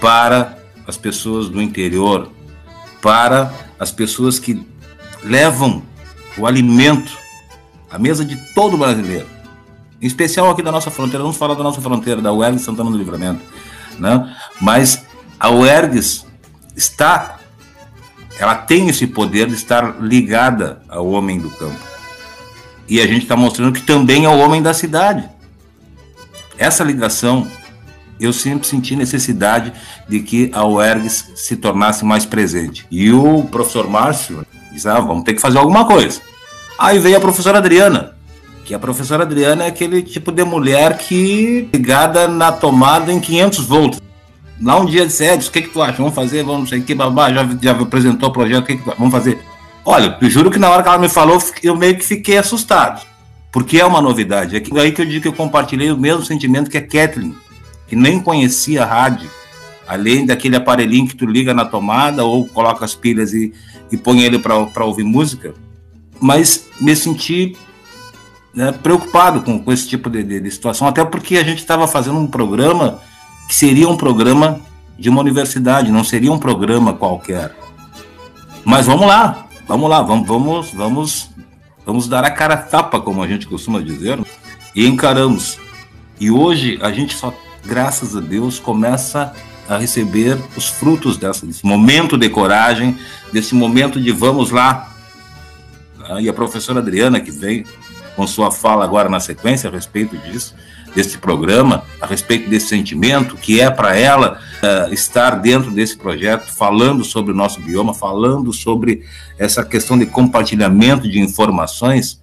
[0.00, 2.30] para as pessoas do interior,
[3.04, 4.66] para as pessoas que
[5.22, 5.82] levam
[6.38, 7.12] o alimento
[7.90, 9.26] à mesa de todo brasileiro.
[10.00, 12.96] Em especial aqui da nossa fronteira, vamos falar da nossa fronteira, da UERGS Santana do
[12.96, 13.42] Livramento.
[13.98, 14.34] Né?
[14.58, 15.04] Mas
[15.38, 16.24] a UERGS
[16.74, 17.40] está,
[18.38, 21.78] ela tem esse poder de estar ligada ao homem do campo.
[22.88, 25.28] E a gente está mostrando que também é o homem da cidade.
[26.56, 27.46] Essa ligação,
[28.20, 29.72] eu sempre senti necessidade
[30.08, 32.86] de que a UERGS se tornasse mais presente.
[32.90, 36.20] E o professor Márcio disse, ah, vamos ter que fazer alguma coisa.
[36.78, 38.14] Aí veio a professora Adriana,
[38.64, 43.64] que a professora Adriana é aquele tipo de mulher que ligada na tomada em 500
[43.66, 44.02] volts.
[44.62, 45.98] Lá um dia disse, o que, que tu acha?
[45.98, 48.76] Vamos fazer, vamos não sei o que, babá, já, já apresentou o projeto, o que,
[48.76, 49.38] que vamos fazer?
[49.84, 53.04] Olha, eu juro que na hora que ela me falou, eu meio que fiquei assustado,
[53.52, 54.56] porque é uma novidade.
[54.56, 57.34] É aí que eu digo que eu compartilhei o mesmo sentimento que a Kathleen,
[57.86, 59.30] que nem conhecia rádio,
[59.86, 63.52] além daquele aparelhinho que tu liga na tomada ou coloca as pilhas e,
[63.90, 65.54] e põe ele para ouvir música,
[66.20, 67.56] mas me senti
[68.54, 71.86] né, preocupado com, com esse tipo de, de, de situação, até porque a gente estava
[71.86, 73.00] fazendo um programa
[73.48, 74.60] que seria um programa
[74.98, 77.54] de uma universidade, não seria um programa qualquer.
[78.64, 81.30] Mas vamos lá, vamos lá, vamos, vamos, vamos,
[81.84, 84.18] vamos dar a cara tapa, como a gente costuma dizer,
[84.74, 85.58] e encaramos.
[86.18, 87.34] E hoje a gente só,
[87.64, 89.32] graças a Deus, começa
[89.68, 92.98] a receber os frutos dessa, desse momento de coragem,
[93.32, 94.90] desse momento de vamos lá.
[96.20, 97.64] E a professora Adriana, que vem
[98.14, 100.54] com sua fala agora na sequência a respeito disso,
[100.94, 106.46] desse programa, a respeito desse sentimento, que é para ela uh, estar dentro desse projeto,
[106.46, 109.02] falando sobre o nosso bioma, falando sobre
[109.36, 112.22] essa questão de compartilhamento de informações,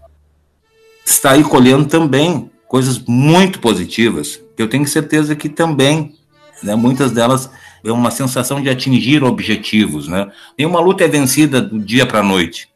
[1.05, 6.15] está aí colhendo também coisas muito positivas, eu tenho certeza que também,
[6.63, 7.49] né, muitas delas
[7.83, 10.31] é uma sensação de atingir objetivos, né?
[10.57, 12.69] Nenhuma luta é vencida do dia para a noite.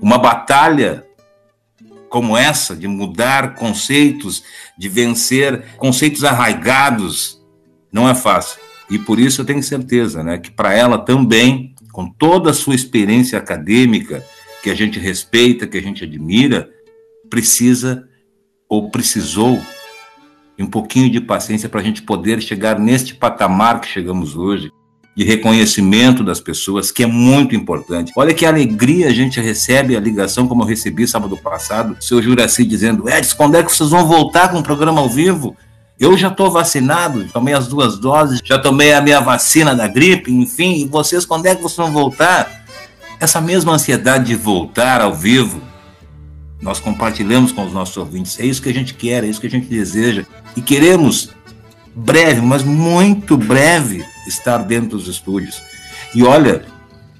[0.00, 1.06] Uma batalha
[2.08, 4.42] como essa, de mudar conceitos,
[4.76, 7.40] de vencer conceitos arraigados,
[7.92, 8.58] não é fácil.
[8.90, 12.74] E por isso eu tenho certeza né, que para ela também, com toda a sua
[12.74, 14.24] experiência acadêmica,
[14.62, 16.68] que a gente respeita, que a gente admira,
[17.30, 18.04] precisa
[18.68, 19.60] ou precisou
[20.62, 24.70] um pouquinho de paciência para a gente poder chegar neste patamar que chegamos hoje,
[25.16, 28.12] de reconhecimento das pessoas, que é muito importante.
[28.16, 32.22] Olha que alegria a gente recebe a ligação, como eu recebi sábado passado, o seu
[32.22, 35.56] Juraci dizendo: Edson, quando é que vocês vão voltar com o programa ao vivo?
[35.98, 40.32] Eu já estou vacinado, tomei as duas doses, já tomei a minha vacina da gripe,
[40.32, 42.64] enfim, e vocês, quando é que vocês vão voltar?
[43.20, 45.60] Essa mesma ansiedade de voltar ao vivo,
[46.60, 48.38] nós compartilhamos com os nossos ouvintes.
[48.38, 50.26] É isso que a gente quer, é isso que a gente deseja.
[50.56, 51.30] E queremos
[51.94, 55.62] breve, mas muito breve, estar dentro dos estúdios.
[56.14, 56.64] E olha,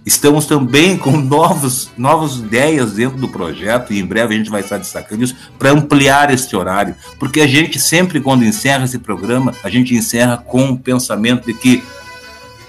[0.04, 4.60] estamos também com novos, novas ideias dentro do projeto, e em breve a gente vai
[4.60, 6.94] estar destacando isso, para ampliar este horário.
[7.18, 11.54] Porque a gente sempre, quando encerra esse programa, a gente encerra com o pensamento de
[11.54, 11.82] que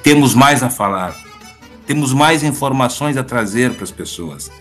[0.03, 1.15] temos mais a falar,
[1.85, 4.51] temos mais informações a trazer para as pessoas,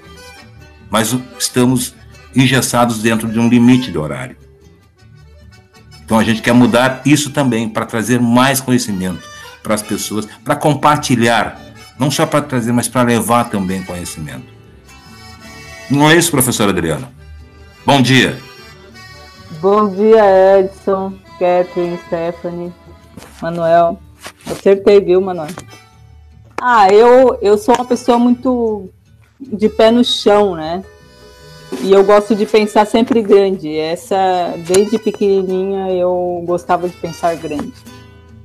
[0.90, 1.94] mas estamos
[2.34, 4.36] engessados dentro de um limite de horário.
[6.04, 9.22] Então a gente quer mudar isso também para trazer mais conhecimento
[9.62, 11.60] para as pessoas, para compartilhar,
[11.98, 14.46] não só para trazer, mas para levar também conhecimento.
[15.90, 17.12] Não é isso, professora Adriana?
[17.84, 18.38] Bom dia.
[19.60, 22.72] Bom dia, Edson, Catherine, Stephanie,
[23.42, 24.00] Manuel.
[24.46, 25.50] Acertei, viu, Manuel?
[26.60, 28.88] Ah, eu, eu sou uma pessoa muito
[29.40, 30.84] de pé no chão, né?
[31.82, 33.76] E eu gosto de pensar sempre grande.
[33.76, 37.72] Essa, desde pequenininha, eu gostava de pensar grande.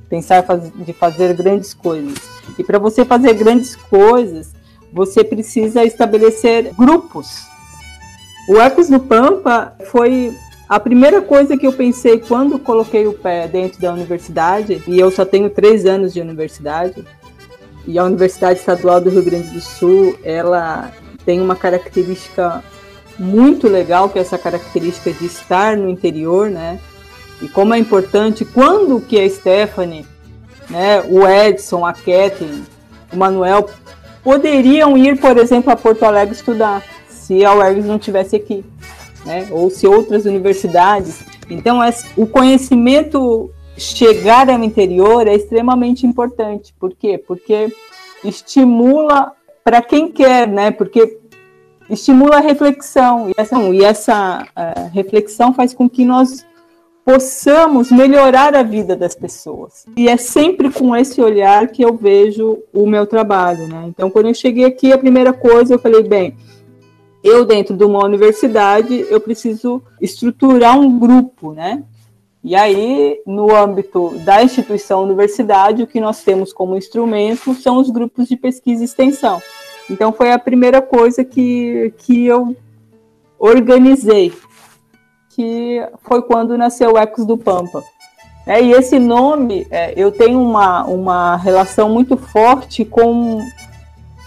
[0.08, 0.44] Pensar
[0.76, 2.14] de fazer grandes coisas.
[2.58, 4.52] E para você fazer grandes coisas,
[4.92, 7.44] você precisa estabelecer grupos.
[8.48, 10.32] O Ecos do Pampa foi
[10.68, 15.10] a primeira coisa que eu pensei quando coloquei o pé dentro da universidade, e eu
[15.10, 17.04] só tenho três anos de universidade,
[17.86, 20.92] e a Universidade Estadual do Rio Grande do Sul, ela
[21.24, 22.62] tem uma característica
[23.18, 26.78] muito legal, que é essa característica de estar no interior, né?
[27.40, 30.06] E como é importante, quando que a Stephanie,
[30.70, 32.64] né, o Edson, a Kathleen,
[33.12, 33.68] o Manuel
[34.22, 38.64] poderiam ir, por exemplo, a Porto Alegre estudar, se a UERGS não tivesse aqui,
[39.24, 39.48] né?
[39.50, 41.20] Ou se outras universidades.
[41.48, 41.80] Então,
[42.16, 46.74] o conhecimento chegar ao interior é extremamente importante.
[46.78, 47.18] Por quê?
[47.18, 47.72] Porque
[48.24, 50.70] estimula para quem quer, né?
[50.70, 51.18] Porque
[51.88, 56.44] estimula a reflexão e essa, e essa uh, reflexão faz com que nós
[57.04, 59.86] possamos melhorar a vida das pessoas.
[59.96, 63.84] E é sempre com esse olhar que eu vejo o meu trabalho, né?
[63.86, 66.36] Então, quando eu cheguei aqui, a primeira coisa eu falei, bem,
[67.22, 71.84] eu dentro de uma universidade, eu preciso estruturar um grupo, né?
[72.42, 77.88] E aí, no âmbito da instituição universidade, o que nós temos como instrumento são os
[77.90, 79.40] grupos de pesquisa e extensão.
[79.90, 82.56] Então, foi a primeira coisa que, que eu
[83.38, 84.32] organizei,
[85.30, 87.82] que foi quando nasceu Ecos do Pampa.
[88.46, 93.44] É, e esse nome, é, eu tenho uma, uma relação muito forte com,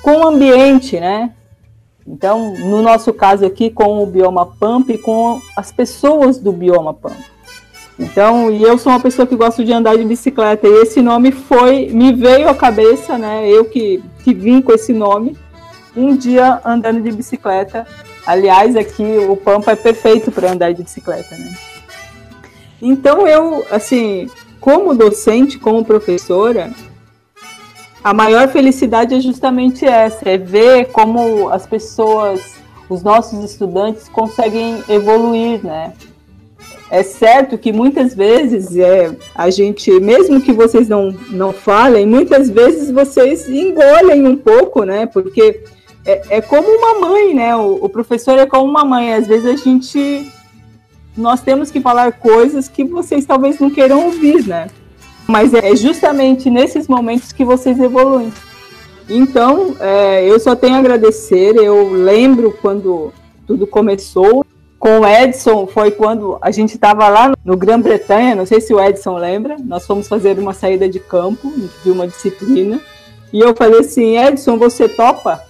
[0.01, 1.33] com o ambiente, né?
[2.05, 6.93] Então, no nosso caso aqui, com o bioma Pampa e com as pessoas do bioma
[6.93, 7.15] Pampa.
[7.97, 11.31] Então, e eu sou uma pessoa que gosto de andar de bicicleta, e esse nome
[11.31, 13.47] foi, me veio à cabeça, né?
[13.47, 15.37] Eu que, que vim com esse nome,
[15.99, 17.85] um dia andando de bicicleta.
[18.25, 21.53] Aliás, aqui o Pampa é perfeito para andar de bicicleta, né?
[22.81, 24.29] Então, eu, assim,
[24.59, 26.71] como docente, como professora,
[28.03, 32.55] a maior felicidade é justamente essa, é ver como as pessoas,
[32.89, 35.93] os nossos estudantes conseguem evoluir, né?
[36.91, 42.49] É certo que muitas vezes é, a gente, mesmo que vocês não, não falem, muitas
[42.49, 45.05] vezes vocês engolem um pouco, né?
[45.05, 45.61] Porque
[46.05, 47.55] é, é como uma mãe, né?
[47.55, 49.13] O, o, professor é como uma mãe.
[49.13, 50.31] Às vezes a gente.
[51.17, 54.67] Nós temos que falar coisas que vocês talvez não queiram ouvir, né?
[55.27, 58.31] Mas é justamente nesses momentos que vocês evoluem.
[59.09, 61.55] Então, é, eu só tenho a agradecer.
[61.55, 63.11] Eu lembro quando
[63.45, 64.45] tudo começou
[64.79, 68.79] com o Edson foi quando a gente estava lá no Grã-Bretanha, não sei se o
[68.79, 72.79] Edson lembra, nós fomos fazer uma saída de campo de uma disciplina,
[73.33, 75.43] e eu falei assim, Edson, você topa?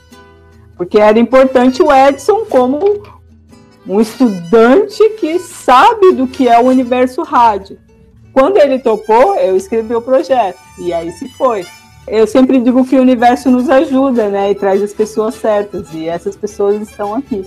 [0.79, 3.03] Porque era importante o Edson como
[3.85, 7.77] um estudante que sabe do que é o universo rádio.
[8.31, 11.65] Quando ele topou, eu escrevi o projeto, e aí se foi.
[12.07, 16.07] Eu sempre digo que o universo nos ajuda, né, e traz as pessoas certas, e
[16.07, 17.45] essas pessoas estão aqui.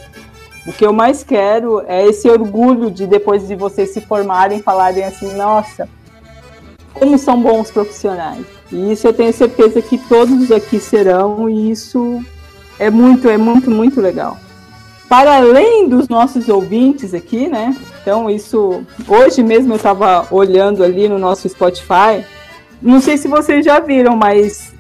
[0.67, 5.05] O que eu mais quero é esse orgulho de depois de vocês se formarem, falarem
[5.05, 5.89] assim, nossa,
[6.93, 8.45] como são bons profissionais.
[8.71, 12.23] E isso eu tenho certeza que todos aqui serão, e isso
[12.87, 14.39] é muito, é muito, muito legal.
[15.09, 17.77] Para além dos nossos ouvintes aqui, né?
[18.01, 18.83] Então, isso.
[19.07, 22.25] Hoje mesmo eu estava olhando ali no nosso Spotify.
[22.81, 24.73] Não sei se vocês já viram, mas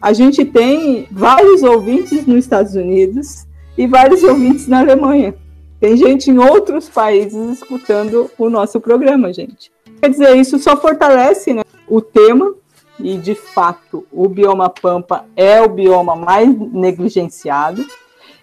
[0.00, 3.46] a gente tem vários ouvintes nos Estados Unidos,
[3.80, 5.34] e vários ouvintes na Alemanha.
[5.80, 9.72] Tem gente em outros países escutando o nosso programa, gente.
[10.00, 12.54] Quer dizer, isso só fortalece né, o tema,
[13.02, 17.84] e de fato o bioma Pampa é o bioma mais negligenciado,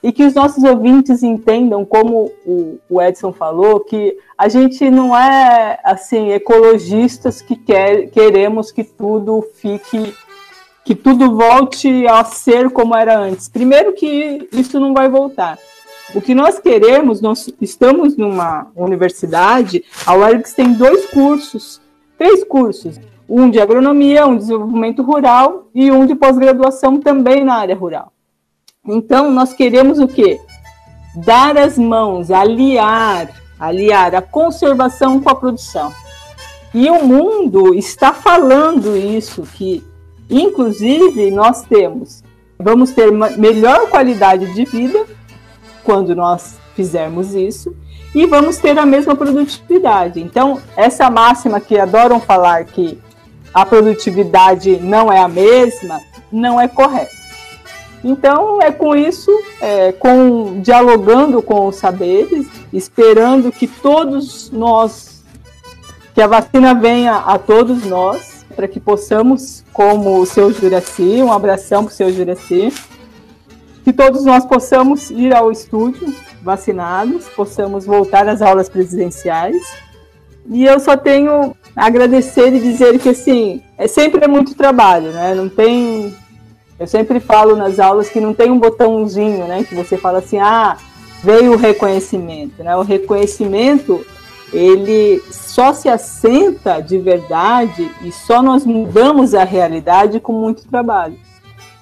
[0.01, 5.79] e que os nossos ouvintes entendam, como o, Edson falou, que a gente não é
[5.83, 10.13] assim ecologistas que quer, queremos que tudo fique
[10.85, 13.49] que tudo volte a ser como era antes.
[13.49, 15.59] Primeiro que isso não vai voltar.
[16.15, 21.81] O que nós queremos, nós estamos numa universidade, a UERGS tem dois cursos,
[22.17, 22.97] três cursos,
[23.29, 28.11] um de agronomia, um de desenvolvimento rural e um de pós-graduação também na área rural.
[28.85, 30.39] Então, nós queremos o quê?
[31.15, 35.91] Dar as mãos, aliar, aliar a conservação com a produção.
[36.73, 39.83] E o mundo está falando isso, que
[40.29, 42.23] Inclusive, nós temos,
[42.59, 45.05] vamos ter melhor qualidade de vida
[45.83, 47.75] quando nós fizermos isso
[48.13, 50.21] e vamos ter a mesma produtividade.
[50.21, 52.99] Então, essa máxima que adoram falar que
[53.57, 55.99] a produtividade não é a mesma,
[56.31, 57.17] não é correta.
[58.03, 65.23] Então, é com isso, é, com dialogando com os saberes, esperando que todos nós,
[66.13, 71.33] que a vacina venha a todos nós, para que possamos, como o seu Juraci, um
[71.33, 72.71] abração para o seu Juraci,
[73.83, 79.63] que todos nós possamos ir ao estúdio vacinados, possamos voltar às aulas presidenciais.
[80.47, 85.35] E eu só tenho agradecer e dizer que, assim, é sempre é muito trabalho, né?
[85.35, 86.13] Não tem...
[86.79, 89.63] Eu sempre falo nas aulas que não tem um botãozinho, né?
[89.63, 90.77] Que você fala assim, ah,
[91.23, 92.63] veio o reconhecimento.
[92.63, 92.75] Né?
[92.75, 94.05] O reconhecimento
[94.53, 101.17] ele só se assenta de verdade e só nós mudamos a realidade com muito trabalho.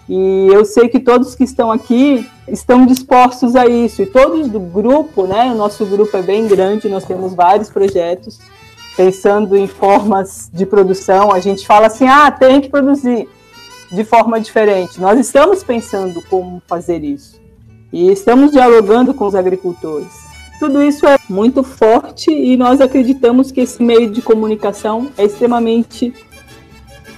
[0.07, 4.01] E eu sei que todos que estão aqui estão dispostos a isso.
[4.01, 5.51] E todos do grupo, né?
[5.51, 8.39] O nosso grupo é bem grande, nós temos vários projetos
[8.95, 11.31] pensando em formas de produção.
[11.31, 13.27] A gente fala assim: ah, tem que produzir
[13.91, 14.99] de forma diferente.
[14.99, 17.39] Nós estamos pensando como fazer isso.
[17.91, 20.25] E estamos dialogando com os agricultores.
[20.59, 26.13] Tudo isso é muito forte e nós acreditamos que esse meio de comunicação é extremamente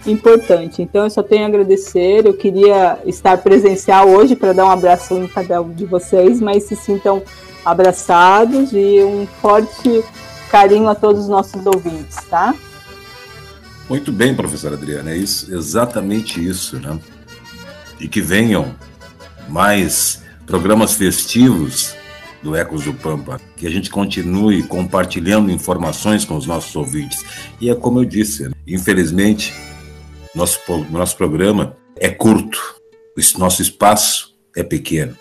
[0.05, 0.81] importante.
[0.81, 2.25] Então eu só tenho a agradecer.
[2.25, 6.63] Eu queria estar presencial hoje para dar um abraço em cada um de vocês, mas
[6.63, 7.21] se sintam
[7.63, 10.03] abraçados e um forte
[10.49, 12.55] carinho a todos os nossos ouvintes, tá?
[13.89, 16.99] Muito bem, professora Adriana, é isso, exatamente isso, né?
[17.99, 18.75] E que venham
[19.47, 21.95] mais programas festivos
[22.43, 27.23] do Ecos do Pampa, que a gente continue compartilhando informações com os nossos ouvintes.
[27.59, 28.51] E é como eu disse, né?
[28.65, 29.53] infelizmente,
[30.35, 32.75] nosso, nosso programa é curto,
[33.37, 35.15] nosso espaço é pequeno.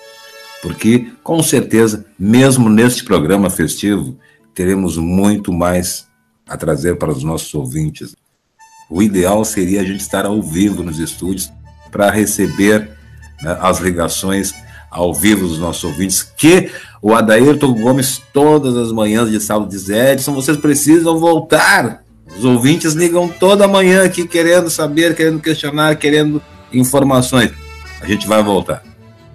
[0.63, 4.19] Porque, com certeza, mesmo neste programa festivo,
[4.57, 6.07] teremos muito mais
[6.49, 8.17] a trazer para os nossos ouvintes.
[8.91, 11.53] O ideal seria a gente estar ao vivo nos estúdios
[11.93, 12.89] para receber
[13.43, 14.55] né, as ligações
[14.91, 16.71] ao vivo dos nossos ouvintes, que
[17.03, 22.03] o Adairton Gomes, todas as manhãs de sábado, diz: Edson, vocês precisam voltar.
[22.35, 26.41] Os ouvintes ligam toda manhã aqui querendo saber, querendo questionar, querendo
[26.73, 27.53] informações.
[28.01, 28.83] A gente vai voltar.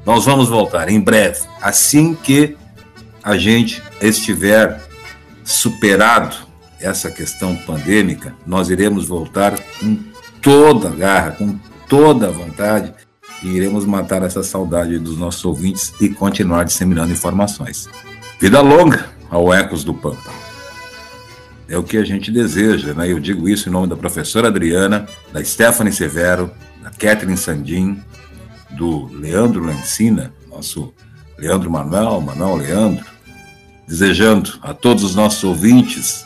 [0.04, 1.42] Nós vamos voltar em breve.
[1.62, 2.58] Assim que
[3.24, 4.82] a gente estiver
[5.52, 6.36] superado
[6.80, 9.98] essa questão pandêmica, nós iremos voltar com
[10.42, 12.94] toda a garra, com toda a vontade
[13.44, 17.90] e iremos matar essa saudade dos nossos ouvintes e continuar disseminando informações.
[18.40, 20.32] Vida longa ao Ecos do Pampa.
[21.68, 23.12] É o que a gente deseja, né?
[23.12, 26.52] Eu digo isso em nome da professora Adriana, da Stephanie Severo,
[26.84, 28.02] da Catherine Sandim,
[28.72, 30.94] do Leandro Lancina, nosso
[31.38, 33.06] Leandro Manuel, Manuel Leandro,
[33.92, 36.26] desejando a todos os nossos ouvintes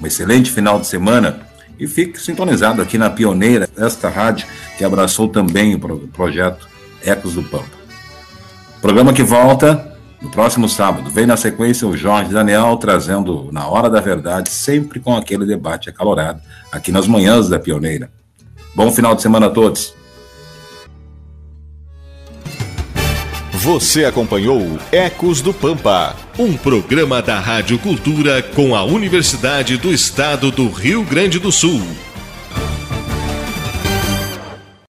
[0.00, 1.40] um excelente final de semana
[1.80, 4.46] e fique sintonizado aqui na Pioneira, esta rádio
[4.78, 6.68] que abraçou também o projeto
[7.04, 7.76] Ecos do Pampa.
[8.80, 11.10] Programa que volta no próximo sábado.
[11.10, 15.90] Vem na sequência o Jorge Daniel trazendo Na Hora da Verdade, sempre com aquele debate
[15.90, 18.08] acalorado, aqui nas manhãs da Pioneira.
[18.76, 19.92] Bom final de semana a todos.
[23.66, 30.52] Você acompanhou Ecos do Pampa, um programa da Rádio Cultura com a Universidade do Estado
[30.52, 31.82] do Rio Grande do Sul.